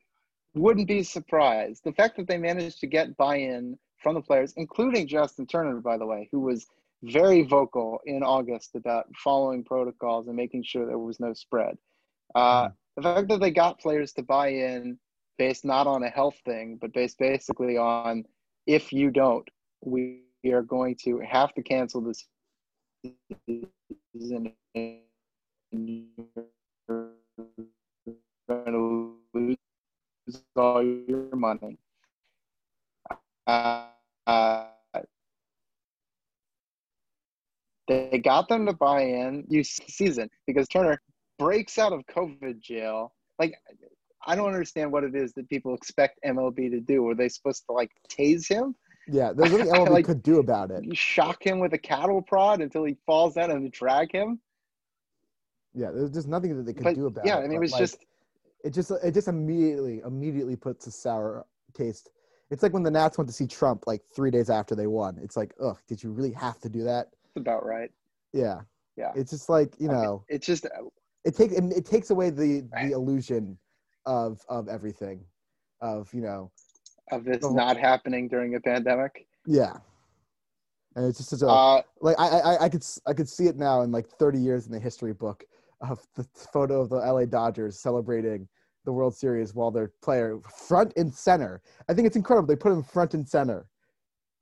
wouldn't 0.55 0.87
be 0.87 1.03
surprised. 1.03 1.83
The 1.83 1.91
fact 1.93 2.15
that 2.17 2.27
they 2.27 2.37
managed 2.37 2.79
to 2.79 2.87
get 2.87 3.15
buy-in 3.17 3.77
from 3.97 4.15
the 4.15 4.21
players, 4.21 4.53
including 4.57 5.07
Justin 5.07 5.45
Turner, 5.47 5.79
by 5.81 5.97
the 5.97 6.05
way, 6.05 6.29
who 6.31 6.39
was 6.41 6.67
very 7.03 7.43
vocal 7.43 7.99
in 8.05 8.23
August 8.23 8.75
about 8.75 9.05
following 9.23 9.63
protocols 9.63 10.27
and 10.27 10.35
making 10.35 10.63
sure 10.63 10.85
there 10.85 10.97
was 10.97 11.19
no 11.19 11.33
spread. 11.33 11.77
Uh, 12.35 12.69
The 12.95 13.03
fact 13.03 13.27
that 13.29 13.39
they 13.39 13.51
got 13.51 13.79
players 13.79 14.13
to 14.13 14.23
buy 14.23 14.49
in 14.49 14.97
based 15.37 15.63
not 15.65 15.85
on 15.87 16.03
a 16.03 16.09
health 16.09 16.37
thing, 16.45 16.77
but 16.81 16.93
based 16.93 17.19
basically 17.19 17.77
on 17.77 18.25
if 18.65 18.91
you 18.91 19.11
don't, 19.11 19.47
we 19.81 20.23
are 20.51 20.63
going 20.63 20.95
to 21.03 21.19
have 21.19 21.53
to 21.53 21.61
cancel 21.61 22.01
this 22.01 22.25
season. 23.45 24.53
and 24.75 25.01
you're 25.73 27.11
going 28.49 28.71
to 28.71 29.15
lose 29.33 30.43
all 30.55 30.83
your 30.83 31.35
money. 31.35 31.77
Uh, 33.47 33.85
uh, 34.27 34.65
they 37.87 38.21
got 38.23 38.49
them 38.49 38.65
to 38.65 38.73
buy 38.73 39.01
in 39.01 39.45
you 39.49 39.63
season 39.63 40.29
because 40.45 40.67
Turner 40.67 41.01
breaks 41.39 41.77
out 41.77 41.93
of 41.93 42.05
COVID 42.07 42.59
jail. 42.59 43.13
Like, 43.39 43.53
I 44.25 44.35
don't 44.35 44.47
understand 44.47 44.91
what 44.91 45.03
it 45.05 45.15
is 45.15 45.31
that 45.33 45.47
people 45.47 45.73
expect 45.73 46.19
MLB 46.25 46.69
to 46.71 46.81
do. 46.81 47.03
Were 47.03 47.15
they 47.15 47.29
supposed 47.29 47.63
to 47.67 47.73
like 47.73 47.91
tase 48.09 48.47
him? 48.49 48.75
Yeah, 49.07 49.31
there's 49.33 49.51
nothing 49.53 49.67
MLB 49.73 49.89
Like- 49.89 50.05
could 50.05 50.23
do 50.23 50.39
about 50.39 50.71
it. 50.71 50.83
Shock 50.97 51.45
him 51.45 51.59
with 51.59 51.73
a 51.73 51.77
cattle 51.77 52.21
prod 52.21 52.61
until 52.61 52.83
he 52.83 52.97
falls 53.05 53.35
down 53.35 53.51
and 53.51 53.71
drag 53.71 54.11
him? 54.11 54.39
Yeah, 55.73 55.91
there's 55.91 56.11
just 56.11 56.27
nothing 56.27 56.57
that 56.57 56.65
they 56.65 56.73
could 56.73 56.83
But 56.83 56.95
do 56.95 57.05
about 57.05 57.25
yeah, 57.25 57.37
it. 57.37 57.43
I 57.43 57.47
mean, 57.47 57.57
it 57.57 57.59
was 57.59 57.71
like, 57.71 57.79
just 57.81 57.97
it 58.63 58.71
just 58.73 58.91
it 58.91 59.13
just 59.13 59.27
immediately 59.27 60.01
immediately 60.05 60.55
puts 60.55 60.87
a 60.87 60.91
sour 60.91 61.45
taste. 61.73 62.09
It's 62.49 62.63
like 62.63 62.73
when 62.73 62.83
the 62.83 62.91
Nats 62.91 63.17
went 63.17 63.27
to 63.29 63.33
see 63.33 63.47
Trump 63.47 63.85
like 63.87 64.01
three 64.15 64.31
days 64.31 64.49
after 64.49 64.75
they 64.75 64.87
won. 64.87 65.19
It's 65.21 65.35
like, 65.35 65.53
ugh, 65.61 65.77
did 65.87 66.01
you 66.01 66.11
really 66.11 66.31
have 66.31 66.59
to 66.61 66.69
do 66.69 66.83
that? 66.83 67.07
That's 67.11 67.37
about 67.41 67.65
right. 67.65 67.91
Yeah, 68.33 68.61
Yeah. 68.95 69.11
It's 69.15 69.31
just 69.31 69.49
like 69.49 69.73
you 69.79 69.87
know, 69.89 70.23
It's 70.29 70.45
just 70.45 70.65
it 71.25 71.35
takes 71.35 71.53
it, 71.53 71.63
it 71.75 71.85
takes 71.85 72.09
away 72.09 72.29
the 72.29 72.63
Right. 72.71 72.87
the 72.89 72.93
illusion 72.93 73.57
of 74.05 74.41
of 74.47 74.67
everything, 74.69 75.25
of 75.81 76.13
you 76.13 76.21
know, 76.21 76.51
of 77.11 77.23
this 77.25 77.43
whole- 77.43 77.53
not 77.53 77.77
happening 77.77 78.27
during 78.27 78.55
a 78.55 78.59
pandemic. 78.61 79.27
yeah. 79.45 79.77
And 80.95 81.05
it's 81.05 81.17
just 81.19 81.29
such 81.29 81.41
a 81.43 81.47
Uh, 81.47 81.81
like 82.01 82.15
I, 82.19 82.27
I 82.39 82.63
I 82.65 82.69
could 82.69 82.83
I 83.05 83.13
could 83.13 83.29
see 83.29 83.45
it 83.47 83.55
now 83.57 83.81
in 83.81 83.91
like 83.91 84.07
30 84.07 84.39
years 84.39 84.65
in 84.65 84.71
the 84.71 84.79
history 84.79 85.13
book 85.13 85.43
of 85.81 86.05
the 86.15 86.23
photo 86.33 86.81
of 86.81 86.89
the 86.89 86.95
LA 86.97 87.25
Dodgers 87.25 87.79
celebrating 87.79 88.47
the 88.87 88.93
World 88.93 89.13
Series 89.13 89.53
while 89.53 89.69
their 89.69 89.91
player 90.01 90.39
front 90.65 90.93
and 90.95 91.13
center. 91.13 91.61
I 91.89 91.93
think 91.93 92.07
it's 92.07 92.15
incredible. 92.15 92.47
They 92.47 92.55
put 92.55 92.71
him 92.71 92.81
front 92.81 93.13
and 93.15 93.27
center, 93.27 93.67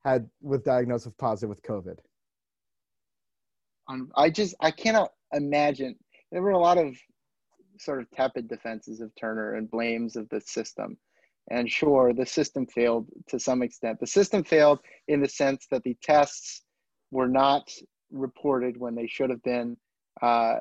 had 0.05 0.29
with 0.39 0.63
diagnosed 0.63 1.07
with 1.07 1.17
positive 1.17 1.49
with 1.49 1.63
COVID. 1.63 1.97
on, 3.87 4.07
I 4.15 4.29
just 4.29 4.53
I 4.61 4.69
cannot 4.69 5.09
imagine. 5.33 5.95
There 6.31 6.43
were 6.43 6.51
a 6.51 6.59
lot 6.59 6.77
of 6.77 6.95
sort 7.79 7.99
of 7.99 8.11
tepid 8.11 8.47
defenses 8.47 9.01
of 9.01 9.11
Turner 9.19 9.55
and 9.55 9.69
blames 9.69 10.15
of 10.15 10.29
the 10.29 10.39
system. 10.41 10.95
And 11.49 11.69
sure, 11.69 12.13
the 12.13 12.25
system 12.25 12.67
failed 12.67 13.07
to 13.29 13.39
some 13.39 13.63
extent. 13.63 13.99
The 13.99 14.07
system 14.07 14.43
failed 14.43 14.79
in 15.07 15.21
the 15.21 15.29
sense 15.29 15.65
that 15.71 15.83
the 15.83 15.97
tests 16.03 16.61
were 17.09 17.27
not 17.27 17.71
reported 18.11 18.77
when 18.77 18.93
they 18.93 19.07
should 19.07 19.31
have 19.31 19.41
been. 19.41 19.75
Uh, 20.21 20.57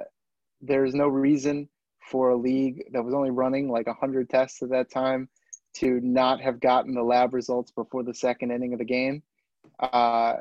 there 0.62 0.86
is 0.86 0.94
no 0.94 1.06
reason 1.06 1.68
for 2.10 2.30
a 2.30 2.36
league 2.36 2.84
that 2.92 3.04
was 3.04 3.14
only 3.14 3.30
running 3.30 3.68
like 3.68 3.86
100 3.86 4.28
tests 4.28 4.62
at 4.62 4.70
that 4.70 4.90
time 4.90 5.28
to 5.74 6.00
not 6.02 6.40
have 6.40 6.60
gotten 6.60 6.94
the 6.94 7.02
lab 7.02 7.34
results 7.34 7.72
before 7.72 8.02
the 8.02 8.14
second 8.14 8.50
inning 8.50 8.72
of 8.72 8.78
the 8.78 8.84
game. 8.84 9.22
Uh, 9.80 10.34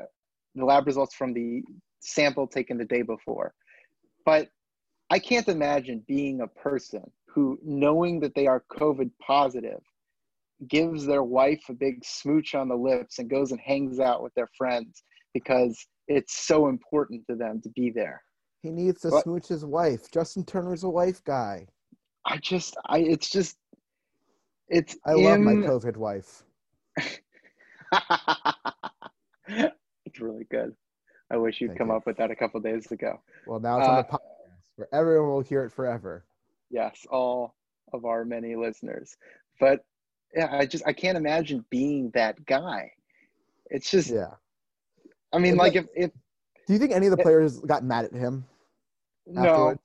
the 0.54 0.64
lab 0.64 0.86
results 0.86 1.14
from 1.14 1.32
the 1.32 1.62
sample 2.00 2.46
taken 2.46 2.78
the 2.78 2.84
day 2.84 3.02
before. 3.02 3.54
But 4.24 4.48
I 5.10 5.18
can't 5.18 5.48
imagine 5.48 6.04
being 6.06 6.40
a 6.40 6.46
person 6.46 7.10
who, 7.26 7.58
knowing 7.64 8.20
that 8.20 8.34
they 8.34 8.46
are 8.46 8.64
COVID 8.70 9.10
positive, 9.20 9.80
gives 10.68 11.04
their 11.04 11.24
wife 11.24 11.64
a 11.68 11.74
big 11.74 12.04
smooch 12.04 12.54
on 12.54 12.68
the 12.68 12.76
lips 12.76 13.18
and 13.18 13.28
goes 13.28 13.50
and 13.50 13.60
hangs 13.60 13.98
out 13.98 14.22
with 14.22 14.32
their 14.34 14.48
friends 14.56 15.02
because 15.32 15.86
it's 16.06 16.46
so 16.46 16.68
important 16.68 17.26
to 17.28 17.34
them 17.34 17.60
to 17.62 17.68
be 17.70 17.90
there. 17.90 18.22
He 18.64 18.70
needs 18.70 19.02
to 19.02 19.10
What? 19.10 19.24
smooch 19.24 19.46
his 19.46 19.62
wife. 19.62 20.10
Justin 20.10 20.42
Turner's 20.42 20.84
a 20.84 20.88
wife 20.88 21.22
guy. 21.22 21.66
I 22.24 22.38
just, 22.38 22.78
I, 22.86 23.00
it's 23.00 23.28
just, 23.28 23.58
it's. 24.68 24.96
I 25.04 25.12
love 25.12 25.38
my 25.40 25.52
COVID 25.52 25.98
wife. 25.98 26.42
it's 29.48 30.20
really 30.20 30.44
good. 30.50 30.74
I 31.30 31.36
wish 31.36 31.60
you'd 31.60 31.68
Thank 31.68 31.78
come 31.78 31.88
you. 31.88 31.96
up 31.96 32.06
with 32.06 32.16
that 32.16 32.30
a 32.30 32.36
couple 32.36 32.58
days 32.60 32.90
ago. 32.90 33.20
Well, 33.46 33.60
now 33.60 33.78
it's 33.80 33.88
on 33.88 33.96
the 33.96 34.00
Uh, 34.00 34.12
podcast 34.12 34.18
where 34.76 34.88
everyone 34.94 35.28
will 35.30 35.40
hear 35.42 35.64
it 35.64 35.70
forever. 35.70 36.24
yes 36.70 37.06
all 37.10 37.54
of 37.92 38.04
our 38.06 38.24
many 38.24 38.56
listeners 38.56 39.16
but 39.60 39.84
yeah 40.34 40.48
i 40.50 40.64
just 40.66 40.82
i 40.86 40.92
can't 40.92 41.16
imagine 41.16 41.62
being 41.70 42.10
that 42.14 42.42
guy 42.46 42.90
it's 43.70 43.88
just 43.90 44.08
Yeah. 44.10 44.32
i 45.32 45.38
mean 45.38 45.54
Yeah, 45.56 45.62
like 45.62 45.74
but- 45.74 45.84
if 45.94 46.06
if 46.06 46.10
Do 46.66 46.72
you 46.72 46.78
think 46.80 46.90
any 46.92 47.06
of 47.06 47.14
the 47.16 47.22
players 47.22 47.60
got 47.60 47.84
mad 47.84 48.06
at 48.06 48.12
him? 48.14 48.46
No 49.26 49.50
Afterward? 49.50 49.78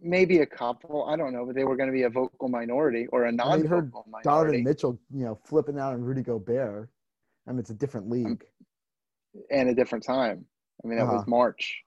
maybe 0.00 0.38
a 0.40 0.46
couple 0.46 1.04
i 1.06 1.16
don't 1.16 1.32
know 1.32 1.44
but 1.46 1.54
they 1.54 1.64
were 1.64 1.76
going 1.76 1.88
to 1.88 1.92
be 1.92 2.02
a 2.02 2.10
vocal 2.10 2.48
minority 2.48 3.06
or 3.12 3.24
a 3.24 3.32
mean, 3.32 3.38
heard 3.66 3.92
non-vocal 3.92 4.04
Donovan 4.22 4.22
minority 4.24 4.62
Mitchell, 4.62 4.98
you 5.12 5.24
know, 5.24 5.38
flipping 5.44 5.78
out 5.78 5.94
on 5.94 6.02
Rudy 6.02 6.22
Gobert. 6.22 6.88
I 7.46 7.50
mean, 7.52 7.58
it's 7.60 7.70
a 7.70 7.74
different 7.74 8.08
league. 8.10 8.44
and 9.50 9.68
a 9.68 9.74
different 9.74 10.04
time 10.04 10.44
i 10.84 10.86
mean 10.86 10.98
that 10.98 11.06
was 11.06 11.22
Uh-huh. 11.22 11.30
march 11.30 11.82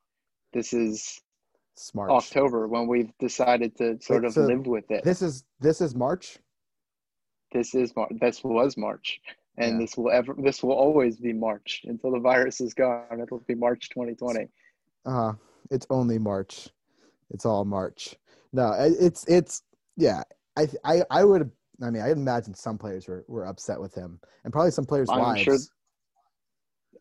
this 0.54 0.74
is 0.74 1.22
Smart. 1.76 2.10
october 2.12 2.68
when 2.68 2.88
we've 2.88 3.12
decided 3.20 3.76
to 3.78 3.98
sort 4.02 4.24
Wait, 4.24 4.28
of 4.28 4.34
so 4.34 4.42
live 4.46 4.66
with 4.68 4.90
it 4.92 5.04
This 5.04 5.22
is 5.22 5.46
this 5.60 5.80
is 5.82 5.96
March. 5.96 6.38
this 7.52 7.74
is 7.76 7.96
Mar- 7.96 8.10
this 8.20 8.44
was 8.44 8.76
march 8.78 9.22
and 9.58 9.74
Yeah. 9.74 9.80
this 9.80 9.98
will 9.98 10.12
ever 10.12 10.36
this 10.38 10.62
will 10.64 10.74
always 10.74 11.18
be 11.18 11.34
March 11.34 11.82
until 11.86 12.12
the 12.12 12.20
virus 12.20 12.62
is 12.62 12.74
gone. 12.74 13.20
It'll 13.22 13.40
be 13.40 13.56
March 13.56 13.90
2020. 13.90 14.48
Uh, 15.06 15.34
it's 15.70 15.88
only 15.90 16.18
March. 16.18 16.70
It's 17.32 17.46
all 17.46 17.66
March. 17.66 18.16
No, 18.54 18.74
it's 18.80 19.26
it's 19.28 19.64
yeah. 19.98 20.24
I 20.58 20.68
I 20.84 21.04
I 21.12 21.24
would. 21.24 21.52
I 21.82 21.90
mean, 21.92 22.02
I 22.02 22.12
imagine 22.12 22.54
some 22.54 22.78
players 22.78 23.08
were, 23.08 23.24
were 23.28 23.46
upset 23.46 23.80
with 23.80 23.94
him, 23.94 24.20
and 24.44 24.52
probably 24.52 24.72
some 24.72 24.86
players' 24.86 25.10
I'm 25.10 25.20
wives. 25.20 25.44
sure- 25.44 25.58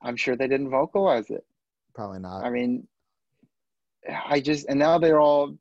I'm 0.00 0.16
sure 0.16 0.37
they 0.37 0.46
didn't 0.46 0.70
vocalize 0.70 1.28
it. 1.31 1.44
Probably 1.92 2.20
not. 2.20 2.44
I 2.44 2.50
mean, 2.50 2.87
I 4.26 4.40
just 4.40 4.68
and 4.68 4.78
now 4.78 4.98
they're 4.98 5.20
all 5.20 5.57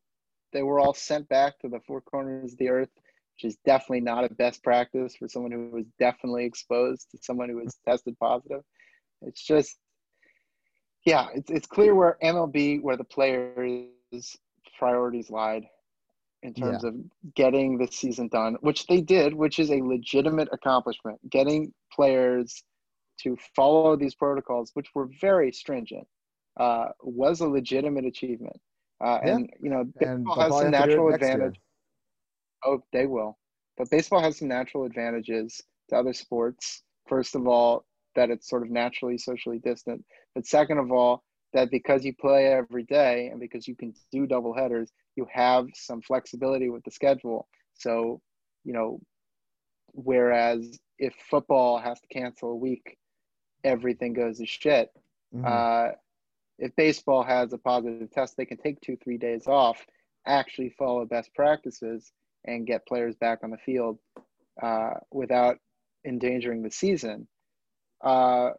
they 0.54 0.62
were 0.62 0.80
all 0.80 0.94
sent 0.94 1.28
back 1.30 1.58
to 1.60 1.70
the 1.70 1.80
four 1.88 2.02
corners 2.02 2.54
of 2.54 2.58
the 2.60 2.70
earth, 2.70 2.90
which 3.36 3.50
is 3.50 3.58
definitely 3.66 4.02
not 4.02 4.24
a 4.24 4.34
best 4.36 4.64
practice 4.64 5.16
for 5.16 5.28
someone 5.28 5.52
who 5.52 5.70
was 5.72 5.86
definitely 6.00 6.46
exposed 6.46 7.10
to 7.12 7.18
someone 7.22 7.50
who 7.50 7.58
was 7.58 7.78
tested 7.88 8.16
positive. 8.20 8.62
It's 9.24 9.44
just, 9.44 9.78
yeah, 11.08 11.28
it's 11.34 11.50
it's 11.50 11.68
clear 11.68 11.96
where 11.96 12.18
MLB 12.22 12.82
where 12.82 12.98
the 12.98 13.04
players' 13.06 13.88
priorities 14.78 15.30
lied 15.30 15.66
in 16.44 16.54
terms 16.54 16.84
of 16.84 16.96
getting 17.34 17.78
the 17.78 17.88
season 17.88 18.28
done, 18.28 18.58
which 18.60 18.86
they 18.88 19.00
did, 19.00 19.34
which 19.34 19.58
is 19.58 19.72
a 19.72 19.82
legitimate 19.82 20.50
accomplishment. 20.52 21.18
Getting 21.30 21.74
players 21.94 22.62
to 23.24 23.38
follow 23.56 23.96
these 23.96 24.16
protocols, 24.16 24.72
which 24.74 24.90
were 24.94 25.08
very 25.22 25.50
stringent, 25.54 26.06
uh, 26.60 26.90
was 27.02 27.40
a 27.40 27.48
legitimate 27.48 28.06
achievement. 28.06 28.60
Uh, 29.02 29.20
Yeah. 29.24 29.36
And 29.36 29.50
you 29.62 29.70
know, 29.70 29.86
baseball 29.86 30.36
has 30.36 30.50
probably 30.50 30.66
some 30.66 30.74
have 30.74 30.90
to 30.90 30.96
do 30.96 31.06
it 31.06 31.06
natural 31.06 31.10
next 31.10 31.22
year. 31.22 31.32
advantage. 31.32 31.62
Oh, 32.66 32.84
they 32.92 33.06
will. 33.06 33.38
But 33.78 33.90
baseball 33.90 34.20
has 34.20 34.40
some 34.40 34.50
natural 34.50 34.84
advantages 34.84 35.62
to 35.90 35.96
other 35.96 36.12
sports. 36.12 36.84
First 37.08 37.34
of 37.34 37.48
all, 37.48 37.86
that 38.18 38.30
it's 38.30 38.50
sort 38.50 38.64
of 38.64 38.70
naturally 38.70 39.18
socially 39.18 39.60
distant. 39.60 40.04
But 40.36 40.46
second 40.46 40.80
of 40.80 40.92
all, 40.92 41.24
that 41.54 41.72
because 41.72 42.04
you 42.04 42.14
play 42.14 42.48
every 42.48 42.84
day 42.84 43.28
and 43.28 43.40
because 43.40 43.68
you 43.68 43.76
can 43.76 43.94
do 44.12 44.28
double 44.28 44.54
headers, 44.54 44.92
you 45.16 45.26
have 45.32 45.68
some 45.74 46.02
flexibility 46.02 46.70
with 46.70 46.84
the 46.84 46.92
schedule. 46.92 47.48
So, 47.76 48.22
you 48.66 48.74
know, 48.74 49.00
whereas 49.94 50.78
if 51.00 51.14
football 51.30 51.80
has 51.80 52.02
to 52.02 52.08
cancel 52.08 52.52
a 52.52 52.56
week, 52.56 52.98
everything 53.64 54.14
goes 54.14 54.40
to 54.40 54.46
shit. 54.46 54.90
Mhm. 55.34 55.46
Uh, 55.46 55.96
if 56.60 56.76
baseball 56.76 57.24
has 57.24 57.54
a 57.54 57.58
positive 57.58 58.12
test, 58.12 58.36
they 58.36 58.46
can 58.46 58.58
take 58.58 58.82
two, 58.82 58.98
three 58.98 59.18
days 59.18 59.48
off, 59.48 59.86
actually 60.26 60.70
follow 60.72 61.06
best 61.06 61.34
practices, 61.36 62.12
and 62.46 62.68
get 62.68 62.88
players 62.88 63.16
back 63.16 63.44
on 63.44 63.52
the 63.52 63.58
field 63.58 64.00
uh, 64.62 64.96
without 65.12 65.60
endangering 66.06 66.64
the 66.64 66.72
season. 66.72 67.28
Uh, 68.02 68.52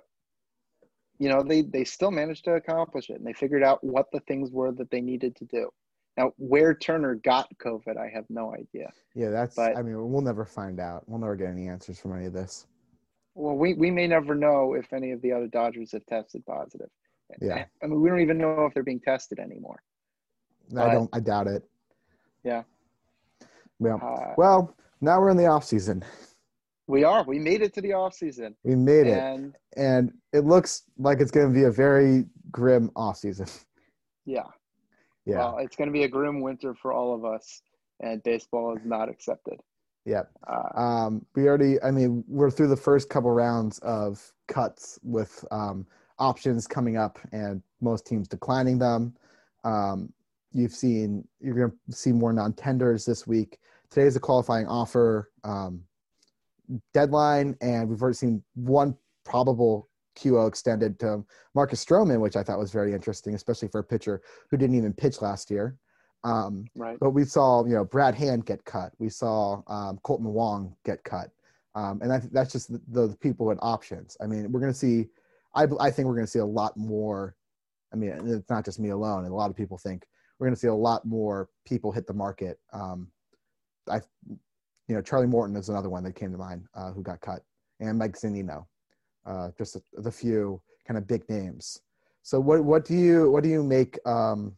you 1.19 1.29
know, 1.29 1.43
they, 1.43 1.63
they 1.63 1.85
still 1.85 2.11
managed 2.11 2.45
to 2.45 2.55
accomplish 2.55 3.11
it, 3.11 3.15
and 3.15 3.27
they 3.27 3.33
figured 3.33 3.63
out 3.65 3.83
what 3.83 4.07
the 4.13 4.21
things 4.21 4.51
were 4.53 4.71
that 4.73 4.91
they 4.91 5.01
needed 5.01 5.35
to 5.37 5.45
do. 5.47 5.69
Now, 6.17 6.33
where 6.37 6.75
Turner 6.75 7.15
got 7.17 7.49
COVID, 7.59 7.97
I 7.97 8.09
have 8.13 8.25
no 8.29 8.53
idea. 8.55 8.91
yeah, 9.15 9.31
that's. 9.31 9.55
but- 9.57 9.77
I 9.77 9.83
mean, 9.83 9.95
we'll 10.11 10.23
never 10.23 10.45
find 10.45 10.81
out. 10.81 11.05
We'll 11.09 11.21
never 11.21 11.37
get 11.37 11.49
any 11.49 11.69
answers 11.69 11.99
from 11.99 12.17
any 12.17 12.27
of 12.27 12.33
this. 12.33 12.67
Well, 13.35 13.55
we, 13.57 13.75
we 13.75 13.91
may 13.93 14.09
never 14.09 14.35
know 14.35 14.75
if 14.75 14.93
any 14.93 15.13
of 15.13 15.23
the 15.23 15.31
other 15.33 15.47
Dodgers 15.47 15.93
have 15.93 16.05
tested 16.07 16.45
positive. 16.45 16.89
Yeah. 17.41 17.67
I 17.83 17.87
mean, 17.87 18.01
we 18.01 18.09
don't 18.09 18.21
even 18.21 18.39
know 18.39 18.65
if 18.65 18.75
they're 18.75 18.83
being 18.83 18.99
tested 19.01 19.39
anymore. 19.39 19.81
I 20.73 20.75
But- 20.75 20.93
don't. 20.93 21.11
I 21.13 21.21
doubt 21.21 21.47
it. 21.47 21.63
Yeah. 22.43 22.63
Well, 23.79 24.01
Uh, 24.03 24.35
well, 24.37 24.75
now 25.01 25.21
we're 25.21 25.31
in 25.31 25.37
the 25.37 25.47
off 25.47 25.65
season. 25.65 26.05
We 26.89 27.05
are. 27.05 27.23
We 27.23 27.39
made 27.39 27.63
it 27.63 27.73
to 27.75 27.81
the 27.81 27.93
off 27.93 28.15
season, 28.15 28.57
We 28.65 28.75
made 28.75 29.07
it, 29.07 29.19
and 29.19 29.55
and 29.77 30.13
it 30.33 30.45
looks 30.45 30.83
like 30.99 31.21
it's 31.21 31.31
going 31.31 31.49
to 31.49 31.55
be 31.55 31.65
a 31.65 31.71
very 31.71 32.25
grim 32.51 32.91
off 32.97 33.19
season. 33.19 33.47
yeah, 34.27 34.43
Yeah. 35.25 35.37
well, 35.39 35.59
it's 35.59 35.77
going 35.77 35.89
to 35.89 35.93
be 35.93 36.03
a 36.03 36.09
grim 36.09 36.41
winter 36.41 36.75
for 36.75 36.93
all 36.93 37.15
of 37.15 37.25
us, 37.25 37.63
and 38.01 38.23
baseball 38.23 38.75
is 38.77 38.83
not 38.85 39.09
accepted. 39.09 39.61
yeah. 40.05 40.23
Uh, 40.47 40.81
Um, 40.81 41.27
we 41.37 41.47
already, 41.49 41.81
I 41.83 41.91
mean, 41.91 42.25
we're 42.27 42.51
through 42.51 42.69
the 42.69 42.77
first 42.77 43.09
couple 43.11 43.31
rounds 43.31 43.79
of 43.81 44.33
cuts 44.49 44.99
with 45.03 45.45
um, 45.51 45.87
options 46.19 46.67
coming 46.67 46.97
up 46.97 47.19
and 47.33 47.63
most 47.81 48.07
teams 48.07 48.27
declining 48.27 48.79
them. 48.79 49.15
Um, 49.65 50.13
you've 50.53 50.73
seen, 50.73 51.29
you're 51.41 51.55
going 51.55 51.73
to 51.91 51.97
see 51.97 52.13
more 52.13 52.33
non 52.33 52.55
tenders 52.55 53.05
this 53.05 53.27
week. 53.27 53.59
Today's 53.91 54.17
a 54.17 54.21
qualifying 54.21 54.67
offer 54.67 55.31
um, 55.45 55.83
deadline, 56.93 57.57
and 57.61 57.89
we've 57.89 58.01
already 58.01 58.17
seen 58.17 58.43
one 58.55 58.97
probable 59.25 59.89
QO 60.19 60.49
extended 60.49 60.99
to 61.01 61.25
Marcus 61.55 61.85
Stroman, 61.85 62.21
which 62.21 62.37
I 62.37 62.43
thought 62.43 62.59
was 62.59 62.73
very 62.73 62.93
interesting, 62.93 63.35
especially 63.35 63.69
for 63.69 63.81
a 63.81 63.85
pitcher 63.85 64.21
who 64.51 64.57
didn't 64.57 64.77
even 64.77 64.93
pitch 64.93 65.23
last 65.23 65.51
year. 65.51 65.77
Um, 66.25 66.65
right. 66.77 66.99
but 67.01 67.11
we 67.11 67.25
saw, 67.25 67.65
you 67.65 67.75
know, 67.75 67.85
Brad 67.85 68.15
Hand 68.15 68.45
get 68.45 68.65
cut. 68.65 68.93
We 68.99 69.09
saw 69.09 69.63
um, 69.69 70.01
Kolten 70.05 70.23
Wong 70.23 70.75
get 70.85 71.05
cut. 71.05 71.31
Um, 71.75 72.01
and 72.03 72.11
that, 72.11 72.33
that's 72.33 72.51
just 72.51 72.73
the, 72.73 72.81
the 72.89 73.17
people 73.21 73.47
with 73.47 73.59
options. 73.63 74.17
I 74.21 74.27
mean, 74.27 74.51
we're 74.51 74.61
going 74.61 74.73
to 74.73 74.79
see, 74.79 75.07
I, 75.55 75.67
I 75.79 75.91
think 75.91 76.09
we're 76.09 76.15
going 76.15 76.27
to 76.27 76.31
see 76.31 76.41
a 76.41 76.45
lot 76.45 76.77
more. 76.77 77.37
I 77.93 77.97
mean, 77.97 78.11
it's 78.27 78.51
not 78.51 78.65
just 78.65 78.81
me 78.81 78.91
alone. 78.91 79.25
And 79.25 79.33
a 79.33 79.37
lot 79.37 79.49
of 79.49 79.57
people 79.57 79.79
think 79.79 80.07
we're 80.39 80.49
going 80.49 80.55
to 80.55 80.61
see 80.61 80.67
a 80.67 80.75
lot 80.75 81.07
more 81.07 81.49
people 81.65 81.93
hit 81.93 82.07
the 82.07 82.15
market. 82.15 82.59
Um, 82.73 83.09
I, 83.89 84.01
you 84.89 84.95
know, 84.95 85.03
Charlie 85.03 85.27
Morton 85.27 85.55
is 85.57 85.69
another 85.69 85.91
one 85.91 86.03
that 86.05 86.15
came 86.15 86.33
to 86.33 86.39
mind 86.39 86.65
uh, 86.75 86.93
who 86.93 87.03
got 87.03 87.21
cut, 87.21 87.43
and 87.81 87.99
Mike 87.99 88.17
Zunino, 88.17 88.67
uh, 89.27 89.51
just 89.57 89.77
the, 89.93 90.11
few 90.11 90.61
kind 90.87 90.97
of 90.97 91.07
big 91.07 91.29
names. 91.29 91.81
So 92.23 92.41
what 92.41 92.65
what 92.65 92.85
do 92.85 92.95
you 92.95 93.31
what 93.31 93.43
do 93.43 93.51
you 93.51 93.63
make? 93.63 93.99
Um, 94.07 94.57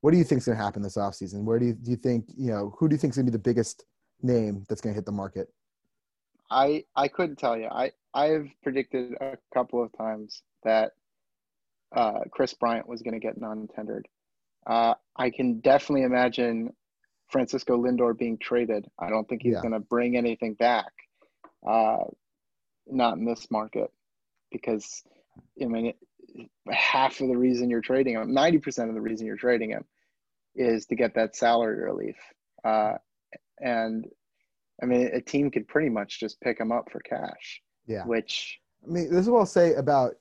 what 0.00 0.10
do 0.10 0.18
you 0.18 0.24
think 0.24 0.40
is 0.40 0.46
going 0.46 0.58
to 0.58 0.62
happen 0.62 0.82
this 0.82 0.96
offseason? 0.96 1.42
Where 1.44 1.58
do 1.58 1.66
you, 1.66 1.72
do 1.72 1.90
you 1.90 1.96
think, 1.96 2.26
you 2.36 2.52
know, 2.52 2.72
who 2.78 2.88
do 2.88 2.94
you 2.94 2.98
think 2.98 3.12
is 3.12 3.16
going 3.16 3.26
to 3.26 3.32
be 3.32 3.36
the 3.36 3.42
biggest 3.42 3.84
name 4.22 4.64
that's 4.68 4.80
going 4.80 4.92
to 4.92 4.94
hit 4.94 5.06
the 5.06 5.10
market? 5.12 5.48
I 6.50 6.84
I 6.94 7.08
couldn't 7.08 7.36
tell 7.36 7.56
you. 7.56 7.66
I 7.66 7.92
I've 8.14 8.48
predicted 8.62 9.14
a 9.20 9.36
couple 9.52 9.82
of 9.82 9.90
times 9.96 10.42
that 10.62 10.92
uh, 11.94 12.20
Kris 12.30 12.54
Bryant 12.54 12.88
was 12.88 13.02
going 13.02 13.14
to 13.14 13.20
get 13.20 13.40
non-tendered. 13.40 14.06
Uh, 14.66 14.94
I 15.16 15.30
can 15.30 15.60
definitely 15.60 16.02
imagine 16.02 16.72
Francisco 17.28 17.76
Lindor 17.76 18.16
being 18.16 18.38
traded. 18.38 18.86
I 18.98 19.08
don't 19.10 19.28
think 19.28 19.42
he's 19.42 19.54
Yeah. 19.54 19.60
going 19.60 19.72
to 19.72 19.80
bring 19.80 20.16
anything 20.16 20.54
back. 20.54 20.92
Uh, 21.66 22.04
not 22.86 23.16
in 23.18 23.24
this 23.24 23.50
market, 23.50 23.92
because 24.52 25.02
I 25.60 25.66
mean, 25.66 25.86
it, 25.86 26.50
half 26.70 27.20
of 27.20 27.28
the 27.28 27.36
reason 27.36 27.68
you're 27.68 27.80
trading 27.80 28.14
him, 28.14 28.32
ninety 28.32 28.58
percent 28.58 28.88
of 28.88 28.94
the 28.94 29.00
reason 29.00 29.26
you're 29.26 29.36
trading 29.36 29.70
him, 29.70 29.84
is 30.54 30.86
to 30.86 30.94
get 30.94 31.14
that 31.14 31.34
salary 31.34 31.82
relief. 31.82 32.16
Uh, 32.64 32.94
and 33.60 34.06
I 34.82 34.86
mean, 34.86 35.10
a 35.12 35.20
team 35.20 35.50
could 35.50 35.66
pretty 35.66 35.88
much 35.88 36.20
just 36.20 36.40
pick 36.40 36.60
him 36.60 36.70
up 36.70 36.90
for 36.92 37.00
cash, 37.00 37.62
Yeah. 37.86 38.04
which 38.06 38.60
I 38.84 38.88
mean, 38.88 39.10
this 39.10 39.22
is 39.22 39.30
what 39.30 39.40
I'll 39.40 39.46
say 39.46 39.74
about 39.74 40.14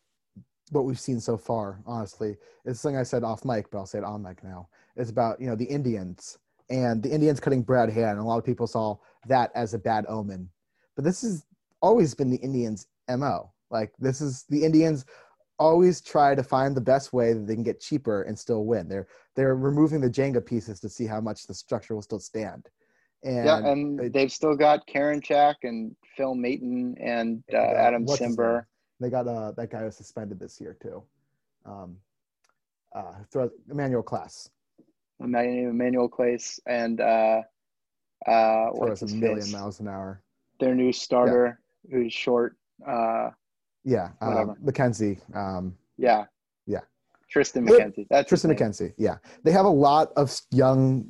what 0.71 0.85
we've 0.85 0.99
seen 0.99 1.19
so 1.19 1.37
far, 1.37 1.81
honestly. 1.85 2.37
It's 2.63 2.79
something 2.79 2.97
I 2.97 3.03
said 3.03 3.23
off 3.23 3.45
mic, 3.45 3.69
but 3.69 3.77
I'll 3.77 3.85
say 3.85 3.99
it 3.99 4.03
on 4.03 4.23
mic 4.23 4.43
now. 4.43 4.69
It's 4.95 5.11
about, 5.11 5.39
you 5.39 5.45
know, 5.45 5.55
the 5.55 5.65
Indians 5.65 6.39
and 6.69 7.01
the 7.03 7.09
Indians 7.09 7.39
cutting 7.39 7.61
Brad 7.61 7.89
Hand. 7.89 8.11
And 8.17 8.19
a 8.19 8.23
lot 8.23 8.37
of 8.37 8.45
people 8.45 8.67
saw 8.67 8.97
that 9.27 9.51
as 9.55 9.73
a 9.73 9.79
bad 9.79 10.05
omen. 10.07 10.49
But 10.95 11.03
this 11.05 11.21
has 11.21 11.45
always 11.81 12.13
been 12.13 12.29
the 12.29 12.37
Indians' 12.37 12.87
MO. 13.09 13.51
Like, 13.69 13.93
this 13.99 14.21
is 14.21 14.45
the 14.49 14.63
Indians 14.63 15.05
always 15.57 16.01
try 16.01 16.35
to 16.35 16.43
find 16.43 16.75
the 16.75 16.81
best 16.81 17.13
way 17.13 17.33
that 17.33 17.47
they 17.47 17.53
can 17.53 17.63
get 17.63 17.79
cheaper 17.79 18.23
and 18.23 18.37
still 18.37 18.65
win. 18.65 18.87
They're 18.89 19.07
they're 19.35 19.55
removing 19.55 20.01
the 20.01 20.09
Jenga 20.09 20.45
pieces 20.45 20.79
to 20.81 20.89
see 20.89 21.05
how 21.05 21.21
much 21.21 21.47
the 21.47 21.53
structure 21.53 21.95
will 21.95 22.01
still 22.01 22.19
stand. 22.19 22.69
And 23.23 23.45
yeah, 23.45 23.57
and 23.71 23.99
they- 23.99 24.09
they've 24.09 24.31
still 24.31 24.55
got 24.55 24.85
Karinchak 24.87 25.55
and 25.63 25.95
Phil 26.15 26.35
Maton 26.35 26.95
and 26.99 27.43
uh, 27.53 27.57
Adam 27.57 28.05
Cimber. 28.05 28.65
They 28.99 29.09
got 29.09 29.27
uh, 29.27 29.51
that 29.57 29.69
guy 29.71 29.83
was 29.83 29.95
suspended 29.97 30.39
this 30.39 30.59
year 30.61 30.77
too. 30.81 31.03
Um, 31.65 31.97
uh, 32.95 33.13
throw 33.31 33.49
Emmanuel 33.69 34.03
Clase 34.03 34.49
Emmanuel 35.19 36.09
Clase 36.09 36.59
and 36.67 36.99
uh, 37.01 37.41
uh, 38.27 38.67
what's 38.71 39.01
a 39.01 39.07
million 39.07 39.41
face? 39.41 39.53
miles 39.53 39.79
an 39.79 39.87
hour. 39.87 40.21
Their 40.59 40.75
new 40.75 40.91
starter, 40.91 41.59
who's 41.91 42.13
short. 42.13 42.57
Uh, 42.85 43.29
Yeah, 43.83 44.09
um, 44.21 44.55
McKenzie, 44.63 45.19
um, 45.35 45.75
yeah, 45.97 46.25
Yeah. 46.65 46.79
Triston. 47.33 47.67
McKenzie. 47.67 48.07
That's 48.09 48.31
Triston. 48.31 48.55
McKenzie. 48.57 48.93
Yeah, 48.97 49.17
they 49.43 49.51
have 49.51 49.65
a 49.65 49.69
lot 49.69 50.11
of 50.15 50.33
young 50.51 51.05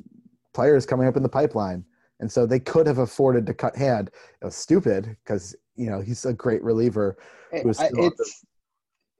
players 0.54 0.86
coming 0.86 1.06
up 1.06 1.16
in 1.16 1.22
the 1.22 1.28
pipeline, 1.28 1.84
and 2.20 2.30
so 2.30 2.46
they 2.46 2.60
could 2.60 2.86
have 2.86 2.98
afforded 2.98 3.46
to 3.46 3.54
cut 3.54 3.76
Hand. 3.76 4.10
It 4.40 4.44
was 4.44 4.56
stupid 4.56 5.16
because 5.24 5.54
you 5.76 5.90
know 5.90 6.00
he's 6.00 6.24
a 6.24 6.32
great 6.32 6.62
reliever. 6.62 7.16
It- 7.52 7.64
was 7.64 7.78
I- 7.78 7.88
still 7.88 8.04
on 8.04 8.10
the- 8.16 8.22
it's 8.22 8.44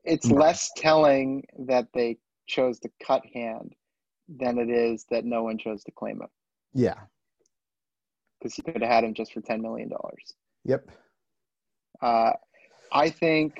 it's 0.04 0.26
market. 0.26 0.40
less 0.44 0.70
telling 0.76 1.44
that 1.66 1.88
they 1.92 2.18
chose 2.46 2.78
to 2.80 2.90
cut 3.02 3.24
hand 3.34 3.74
than 4.28 4.58
it 4.58 4.70
is 4.70 5.04
that 5.10 5.24
no 5.24 5.42
one 5.42 5.58
chose 5.58 5.82
to 5.84 5.90
claim 5.92 6.20
him 6.20 6.28
Yeah. 6.74 6.98
because 8.38 8.56
you 8.58 8.64
could 8.64 8.82
have 8.82 8.90
had 8.90 9.04
him 9.04 9.14
just 9.14 9.32
for 9.32 9.40
ten 9.40 9.62
million 9.62 9.88
dollars. 9.88 10.34
Yep. 10.64 10.90
Uh, 12.02 12.32
I 12.92 13.10
think 13.10 13.54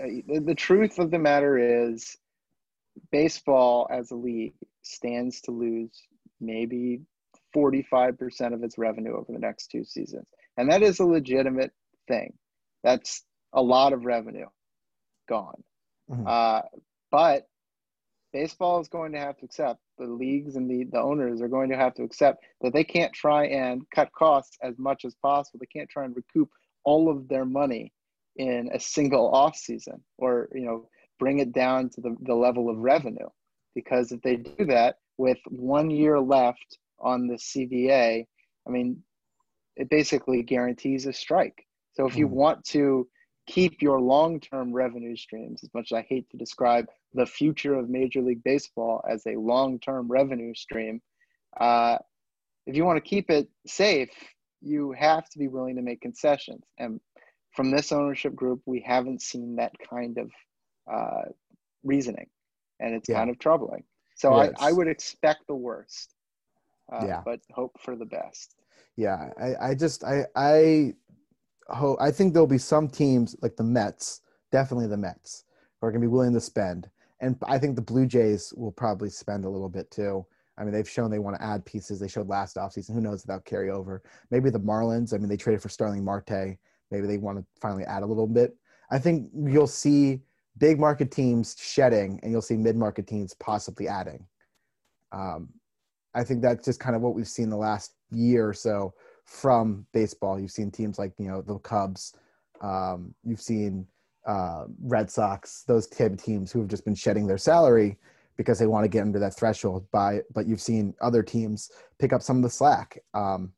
uh, 0.00 0.06
the, 0.26 0.40
the 0.40 0.54
truth 0.54 0.98
of 0.98 1.10
the 1.10 1.18
matter 1.18 1.58
is 1.88 2.16
baseball 3.12 3.86
as 3.90 4.10
a 4.10 4.14
league 4.16 4.54
stands 4.82 5.40
to 5.42 5.52
lose 5.52 5.92
maybe 6.40 7.00
45% 7.56 8.52
of 8.54 8.62
its 8.62 8.78
revenue 8.78 9.16
over 9.16 9.32
the 9.32 9.38
next 9.38 9.68
two 9.68 9.84
seasons. 9.84 10.26
And 10.56 10.70
that 10.70 10.82
is 10.82 10.98
a 11.00 11.04
legitimate 11.04 11.72
thing. 12.08 12.34
That's 12.84 13.22
a 13.52 13.62
lot 13.62 13.92
of 13.92 14.04
revenue 14.04 14.46
gone. 15.28 15.62
Mm-hmm. 16.10 16.26
Uh, 16.26 16.62
but 17.10 17.46
baseball 18.38 18.80
is 18.80 18.86
going 18.86 19.10
to 19.10 19.18
have 19.18 19.36
to 19.36 19.44
accept 19.44 19.80
the 19.98 20.06
leagues 20.06 20.54
and 20.54 20.70
the, 20.70 20.84
the 20.92 21.00
owners 21.00 21.42
are 21.42 21.48
going 21.48 21.68
to 21.68 21.76
have 21.76 21.92
to 21.92 22.04
accept 22.04 22.44
that 22.60 22.72
they 22.72 22.84
can't 22.84 23.12
try 23.12 23.46
and 23.46 23.82
cut 23.92 24.12
costs 24.12 24.56
as 24.62 24.78
much 24.78 25.04
as 25.04 25.16
possible. 25.16 25.58
They 25.58 25.78
can't 25.78 25.90
try 25.90 26.04
and 26.04 26.14
recoup 26.14 26.48
all 26.84 27.10
of 27.10 27.26
their 27.26 27.44
money 27.44 27.92
in 28.36 28.70
a 28.72 28.78
single 28.78 29.34
off 29.34 29.56
season 29.56 30.04
or 30.18 30.48
you 30.54 30.64
know 30.64 30.88
bring 31.18 31.40
it 31.40 31.52
down 31.52 31.90
to 31.90 32.00
the, 32.00 32.14
the 32.20 32.34
level 32.34 32.70
of 32.70 32.76
revenue 32.78 33.28
because 33.74 34.12
if 34.12 34.22
they 34.22 34.36
do 34.36 34.66
that 34.66 34.98
with 35.16 35.38
one 35.48 35.90
year 35.90 36.20
left 36.20 36.78
on 37.00 37.26
the 37.26 37.34
CBA, 37.34 38.24
I 38.66 38.70
mean, 38.70 39.02
it 39.74 39.90
basically 39.90 40.44
guarantees 40.44 41.06
a 41.06 41.12
strike. 41.12 41.66
So 41.94 42.06
if 42.06 42.14
you 42.14 42.28
mm. 42.28 42.32
want 42.42 42.64
to 42.66 43.08
keep 43.48 43.80
your 43.80 43.98
long-term 43.98 44.72
revenue 44.72 45.16
streams, 45.16 45.64
as 45.64 45.70
much 45.74 45.90
as 45.90 45.96
I 45.96 46.06
hate 46.08 46.28
to 46.30 46.36
describe 46.36 46.86
the 47.14 47.26
future 47.26 47.74
of 47.74 47.88
Major 47.88 48.20
League 48.20 48.44
Baseball 48.44 49.02
as 49.08 49.26
a 49.26 49.36
long-term 49.36 50.06
revenue 50.06 50.54
stream, 50.54 51.00
uh, 51.58 51.96
if 52.66 52.76
you 52.76 52.84
want 52.84 53.02
to 53.02 53.08
keep 53.08 53.30
it 53.30 53.48
safe, 53.66 54.10
you 54.60 54.92
have 54.92 55.28
to 55.30 55.38
be 55.38 55.48
willing 55.48 55.76
to 55.76 55.82
make 55.82 56.02
concessions. 56.02 56.62
And 56.78 57.00
from 57.52 57.70
this 57.70 57.90
ownership 57.90 58.34
group, 58.34 58.60
we 58.66 58.80
haven't 58.86 59.22
seen 59.22 59.56
that 59.56 59.72
kind 59.88 60.18
of 60.18 60.30
uh, 60.92 61.30
reasoning, 61.82 62.28
and 62.78 62.94
it's 62.94 63.08
yeah. 63.08 63.16
kind 63.16 63.30
of 63.30 63.38
troubling. 63.38 63.84
So 64.14 64.34
I, 64.34 64.50
I 64.60 64.72
would 64.72 64.88
expect 64.88 65.46
the 65.46 65.54
worst, 65.54 66.12
uh, 66.92 67.04
yeah. 67.06 67.22
but 67.24 67.40
hope 67.52 67.78
for 67.80 67.96
the 67.96 68.04
best. 68.04 68.54
Yeah, 68.96 69.30
I, 69.40 69.70
I 69.70 69.74
just 69.74 70.04
I 70.04 70.26
I 70.34 70.94
hope 71.76 71.98
I 72.00 72.10
think 72.10 72.32
there'll 72.32 72.46
be 72.46 72.58
some 72.58 72.88
teams 72.88 73.36
like 73.42 73.56
the 73.56 73.64
Mets, 73.64 74.22
definitely 74.52 74.86
the 74.86 74.96
Mets, 74.96 75.44
who 75.80 75.86
are 75.86 75.90
going 75.90 76.00
to 76.00 76.06
be 76.06 76.12
willing 76.12 76.34
to 76.34 76.40
spend, 76.40 76.88
and 77.20 77.36
I 77.46 77.58
think 77.58 77.76
the 77.76 77.82
Blue 77.82 78.06
Jays 78.06 78.52
will 78.56 78.72
probably 78.72 79.10
spend 79.10 79.44
a 79.44 79.50
little 79.50 79.68
bit 79.68 79.90
too. 79.90 80.24
I 80.56 80.64
mean, 80.64 80.72
they've 80.72 80.88
shown 80.88 81.10
they 81.10 81.20
want 81.20 81.36
to 81.36 81.44
add 81.44 81.64
pieces. 81.64 82.00
They 82.00 82.08
showed 82.08 82.28
last 82.28 82.56
offseason. 82.56 82.94
Who 82.94 83.00
knows 83.00 83.24
about 83.24 83.44
carryover? 83.44 84.00
Maybe 84.30 84.50
the 84.50 84.58
Marlins. 84.58 85.14
I 85.14 85.18
mean, 85.18 85.28
they 85.28 85.36
traded 85.36 85.62
for 85.62 85.68
Starling 85.68 86.04
Marte. 86.04 86.58
Maybe 86.90 87.06
they 87.06 87.18
want 87.18 87.38
to 87.38 87.44
finally 87.60 87.84
add 87.84 88.02
a 88.02 88.06
little 88.06 88.26
bit. 88.26 88.56
I 88.90 88.98
think 88.98 89.30
you'll 89.34 89.68
see 89.68 90.22
big 90.56 90.80
market 90.80 91.12
teams 91.12 91.54
shedding 91.60 92.18
and 92.22 92.32
you'll 92.32 92.42
see 92.42 92.56
mid 92.56 92.76
market 92.76 93.06
teams 93.06 93.34
possibly 93.34 93.86
adding. 93.86 94.26
Um, 95.12 95.50
I 96.14 96.24
think 96.24 96.42
that's 96.42 96.64
just 96.64 96.80
kind 96.80 96.96
of 96.96 97.02
what 97.02 97.14
we've 97.14 97.28
seen 97.28 97.50
the 97.50 97.56
last 97.56 97.94
year 98.10 98.48
or 98.48 98.54
so 98.54 98.94
from 99.28 99.86
baseball. 99.92 100.40
You've 100.40 100.50
seen 100.50 100.70
teams 100.70 100.98
like, 100.98 101.12
you 101.18 101.28
know, 101.28 101.42
the 101.42 101.58
Cubs, 101.58 102.14
um, 102.62 103.14
you've 103.22 103.40
seen 103.40 103.86
uh, 104.26 104.64
Red 104.82 105.10
Sox, 105.10 105.64
those 105.66 105.86
type 105.86 106.12
of 106.12 106.22
teams 106.22 106.50
who 106.50 106.60
have 106.60 106.68
just 106.68 106.84
been 106.84 106.94
shedding 106.94 107.26
their 107.26 107.38
salary 107.38 107.98
because 108.36 108.58
they 108.58 108.66
want 108.66 108.84
to 108.84 108.88
get 108.88 109.02
under 109.02 109.18
that 109.18 109.36
threshold 109.36 109.86
by, 109.90 110.20
but 110.32 110.46
you've 110.46 110.60
seen 110.60 110.94
other 111.02 111.22
teams 111.22 111.70
pick 111.98 112.12
up 112.12 112.22
some 112.22 112.36
of 112.36 112.42
the 112.42 112.50
slack. 112.50 112.98
Um, 113.12 113.52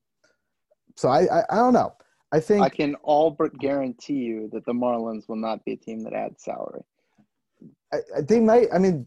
so 0.97 1.09
I, 1.09 1.21
I, 1.41 1.45
I 1.51 1.57
don't 1.57 1.73
know. 1.73 1.95
I 2.33 2.41
think 2.41 2.63
I 2.63 2.69
can 2.69 2.95
all 2.97 3.31
but 3.31 3.57
guarantee 3.59 4.15
you 4.15 4.49
that 4.53 4.65
the 4.65 4.73
Marlins 4.73 5.29
will 5.29 5.37
not 5.37 5.65
be 5.65 5.73
a 5.73 5.77
team 5.77 6.03
that 6.05 6.13
adds 6.13 6.43
salary. 6.43 6.83
I, 7.93 7.99
they 8.21 8.41
might. 8.41 8.69
I 8.73 8.79
mean, 8.79 9.07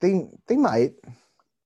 they 0.00 0.28
they 0.46 0.56
might. 0.56 0.94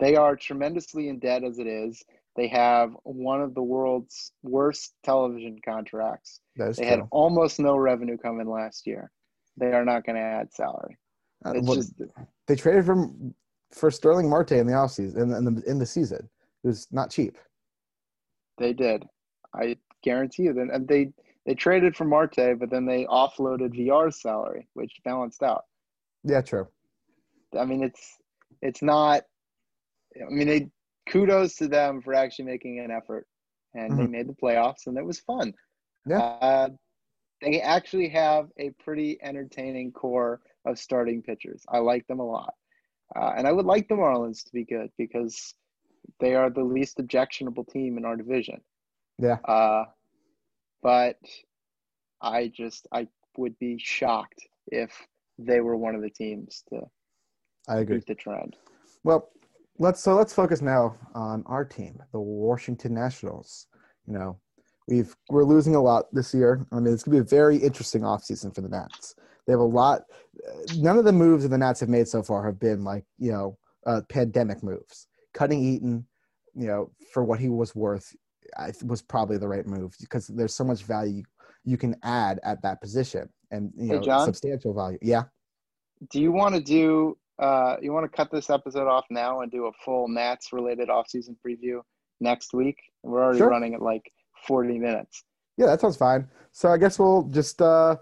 They 0.00 0.16
are 0.16 0.36
tremendously 0.36 1.08
in 1.08 1.18
debt 1.18 1.44
as 1.44 1.58
it 1.58 1.66
is. 1.66 2.04
They 2.38 2.46
have 2.46 2.92
one 3.02 3.40
of 3.40 3.52
the 3.56 3.64
world's 3.64 4.30
worst 4.44 4.94
television 5.02 5.58
contracts. 5.64 6.40
they 6.56 6.84
true. 6.84 6.84
had 6.86 7.00
almost 7.10 7.58
no 7.58 7.76
revenue 7.76 8.16
coming 8.16 8.48
last 8.48 8.86
year. 8.86 9.10
They 9.56 9.72
are 9.72 9.84
not 9.84 10.06
going 10.06 10.14
to 10.14 10.22
add 10.22 10.54
salary. 10.54 10.96
Uh, 11.44 11.54
well, 11.56 11.74
just, 11.74 11.94
they 12.46 12.54
traded 12.54 12.86
from 12.86 13.34
for 13.72 13.90
Starling 13.90 14.30
Marte 14.30 14.52
in 14.52 14.68
the 14.68 14.72
offseason 14.72 15.16
in, 15.20 15.32
in 15.32 15.44
the 15.52 15.62
in 15.68 15.78
the 15.80 15.86
season. 15.86 16.30
It 16.62 16.68
was 16.68 16.86
not 16.92 17.10
cheap. 17.10 17.36
They 18.58 18.72
did. 18.72 19.04
I 19.52 19.76
guarantee 20.04 20.44
you. 20.44 20.52
Then 20.52 20.86
they 20.88 21.10
they 21.44 21.56
traded 21.56 21.96
for 21.96 22.04
Marte, 22.04 22.56
but 22.60 22.70
then 22.70 22.86
they 22.86 23.04
offloaded 23.06 23.74
Villar's 23.74 24.22
salary, 24.22 24.68
which 24.74 24.92
balanced 25.04 25.42
out. 25.42 25.64
Yeah, 26.22 26.42
true. 26.42 26.68
I 27.58 27.64
mean, 27.64 27.82
it's 27.82 28.16
it's 28.62 28.80
not. 28.80 29.22
I 30.16 30.32
mean, 30.32 30.46
they 30.46 30.70
kudos 31.08 31.56
to 31.56 31.68
them 31.68 32.00
for 32.02 32.14
actually 32.14 32.46
making 32.46 32.80
an 32.80 32.90
effort, 32.90 33.26
and 33.74 33.92
mm-hmm. 33.92 34.00
they 34.00 34.06
made 34.06 34.28
the 34.28 34.34
playoffs, 34.34 34.86
and 34.86 34.96
it 34.96 35.04
was 35.04 35.20
fun. 35.20 35.52
Yeah. 36.06 36.18
Uh, 36.18 36.68
they 37.40 37.60
actually 37.60 38.08
have 38.08 38.48
a 38.58 38.70
pretty 38.82 39.18
entertaining 39.22 39.92
core 39.92 40.40
of 40.64 40.78
starting 40.78 41.22
pitchers. 41.22 41.64
I 41.68 41.78
like 41.78 42.06
them 42.06 42.20
a 42.20 42.26
lot, 42.26 42.54
uh, 43.14 43.32
and 43.36 43.46
I 43.46 43.52
would 43.52 43.66
like 43.66 43.88
the 43.88 43.94
Marlins 43.94 44.44
to 44.44 44.52
be 44.52 44.64
good 44.64 44.90
because 44.98 45.54
they 46.20 46.34
are 46.34 46.50
the 46.50 46.64
least 46.64 46.98
objectionable 46.98 47.64
team 47.64 47.98
in 47.98 48.04
our 48.04 48.16
division. 48.16 48.60
Yeah. 49.18 49.38
Uh, 49.44 49.84
but 50.82 51.18
I 52.20 52.48
just 52.54 52.86
I 52.92 53.08
would 53.36 53.58
be 53.58 53.78
shocked 53.78 54.46
if 54.68 54.90
they 55.38 55.60
were 55.60 55.76
one 55.76 55.94
of 55.94 56.02
the 56.02 56.10
teams 56.10 56.64
to 56.70 56.82
I 57.68 57.80
agree. 57.80 58.02
the 58.06 58.14
trend. 58.14 58.56
Well, 59.04 59.30
let's 59.78 60.02
so 60.02 60.14
let's 60.14 60.32
focus 60.32 60.60
now 60.60 60.96
on 61.14 61.42
our 61.46 61.64
team, 61.64 62.02
the 62.12 62.20
Washington 62.20 62.94
Nationals. 62.94 63.66
You 64.06 64.14
know, 64.14 64.40
we've 64.88 65.14
we're 65.28 65.44
losing 65.44 65.74
a 65.74 65.82
lot 65.82 66.06
this 66.12 66.34
year. 66.34 66.66
I 66.72 66.80
mean, 66.80 66.92
it's 66.92 67.02
gonna 67.02 67.16
be 67.16 67.20
a 67.20 67.24
very 67.24 67.56
interesting 67.56 68.02
offseason 68.02 68.54
for 68.54 68.60
the 68.60 68.68
Nats. 68.68 69.14
They 69.46 69.52
have 69.52 69.60
a 69.60 69.64
lot. 69.64 70.02
None 70.76 70.98
of 70.98 71.04
the 71.04 71.12
moves 71.12 71.44
that 71.44 71.50
the 71.50 71.58
Nats 71.58 71.80
have 71.80 71.88
made 71.88 72.08
so 72.08 72.22
far 72.22 72.44
have 72.44 72.58
been 72.58 72.84
like 72.84 73.04
you 73.18 73.32
know 73.32 73.58
uh, 73.86 74.02
pandemic 74.08 74.62
moves. 74.62 75.06
Cutting 75.34 75.62
Eaton, 75.62 76.06
you 76.54 76.66
know, 76.66 76.90
for 77.12 77.22
what 77.22 77.38
he 77.38 77.48
was 77.48 77.74
worth, 77.74 78.14
I, 78.56 78.72
was 78.84 79.02
probably 79.02 79.38
the 79.38 79.48
right 79.48 79.66
move 79.66 79.94
because 80.00 80.26
there's 80.26 80.54
so 80.54 80.64
much 80.64 80.82
value 80.82 81.22
you 81.64 81.76
can 81.76 81.94
add 82.02 82.40
at 82.44 82.62
that 82.62 82.80
position 82.80 83.28
and 83.50 83.72
you 83.76 83.92
know 83.92 84.00
John, 84.00 84.26
substantial 84.26 84.74
value. 84.74 84.98
Yeah. 85.02 85.24
Do 86.10 86.20
you 86.20 86.32
want 86.32 86.54
to 86.54 86.60
do? 86.60 87.16
Uh, 87.38 87.76
you 87.80 87.92
want 87.92 88.10
to 88.10 88.16
cut 88.16 88.30
this 88.30 88.50
episode 88.50 88.88
off 88.88 89.04
now 89.10 89.40
and 89.40 89.52
do 89.52 89.66
a 89.66 89.72
full 89.84 90.08
Nats 90.08 90.52
related 90.52 90.88
offseason 90.88 91.36
preview 91.46 91.80
next 92.20 92.52
week? 92.52 92.78
We're 93.02 93.22
already 93.22 93.38
sure. 93.38 93.50
running 93.50 93.74
at 93.74 93.82
like 93.82 94.10
40 94.46 94.78
minutes. 94.78 95.24
Yeah, 95.56 95.66
that 95.66 95.80
sounds 95.80 95.96
fine. 95.96 96.28
So 96.52 96.68
I 96.70 96.78
guess 96.78 96.98
we'll 96.98 97.24
just 97.24 97.60
uh, 97.62 97.96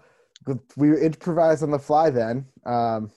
we 0.75 0.99
improvise 0.99 1.63
on 1.63 1.71
the 1.71 1.79
fly 1.79 2.09
then. 2.09 2.45
Um, 2.65 3.11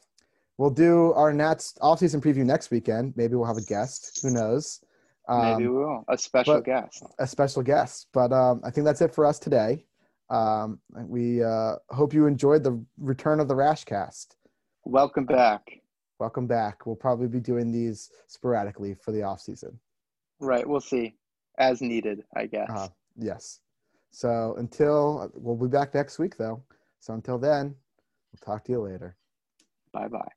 we'll 0.59 0.71
do 0.71 1.13
our 1.13 1.33
Nats 1.33 1.75
offseason 1.81 2.21
preview 2.23 2.45
next 2.45 2.71
weekend. 2.71 3.15
Maybe 3.17 3.35
we'll 3.35 3.47
have 3.47 3.57
a 3.57 3.65
guest. 3.65 4.21
Who 4.23 4.31
knows? 4.31 4.81
Um, 5.29 5.43
Maybe 5.43 5.69
we 5.69 5.77
will. 5.77 6.05
A 6.09 6.19
special 6.19 6.61
guest. 6.61 7.05
A 7.19 7.27
special 7.27 7.63
guest. 7.63 8.09
But 8.13 8.33
um, 8.33 8.61
I 8.65 8.71
think 8.71 8.85
that's 8.85 9.01
it 9.01 9.15
for 9.15 9.25
us 9.25 9.39
today. 9.39 9.87
Um, 10.29 10.81
we 10.95 11.43
uh, 11.43 11.77
hope 11.89 12.15
you 12.15 12.27
enjoyed 12.27 12.63
the 12.63 12.83
return 12.99 13.41
of 13.41 13.49
the 13.49 13.55
Raschcast. 13.55 14.37
Welcome 14.85 15.27
back. 15.27 15.80
Welcome 16.21 16.47
back. 16.47 16.85
We'll 16.85 16.97
probably 16.97 17.29
be 17.29 17.41
doing 17.41 17.73
these 17.73 18.11
sporadically 18.27 18.95
for 18.95 19.11
the 19.11 19.23
off 19.23 19.41
season. 19.41 19.81
Right. 20.39 20.69
We'll 20.69 20.83
see. 20.83 21.17
As 21.59 21.81
needed, 21.81 22.25
I 22.37 22.45
guess. 22.45 22.71
Uh, 22.71 22.89
yes. 23.17 23.61
So 24.11 24.55
until 24.59 25.31
we'll 25.35 25.57
be 25.57 25.67
back 25.67 25.95
next 25.95 26.19
week, 26.19 26.37
though. 26.37 26.63
So 27.01 27.15
until 27.15 27.39
then, 27.39 27.75
we'll 28.33 28.45
talk 28.45 28.65
to 28.65 28.73
you 28.73 28.81
later. 28.81 29.17
Bye 29.93 30.09
bye. 30.09 30.29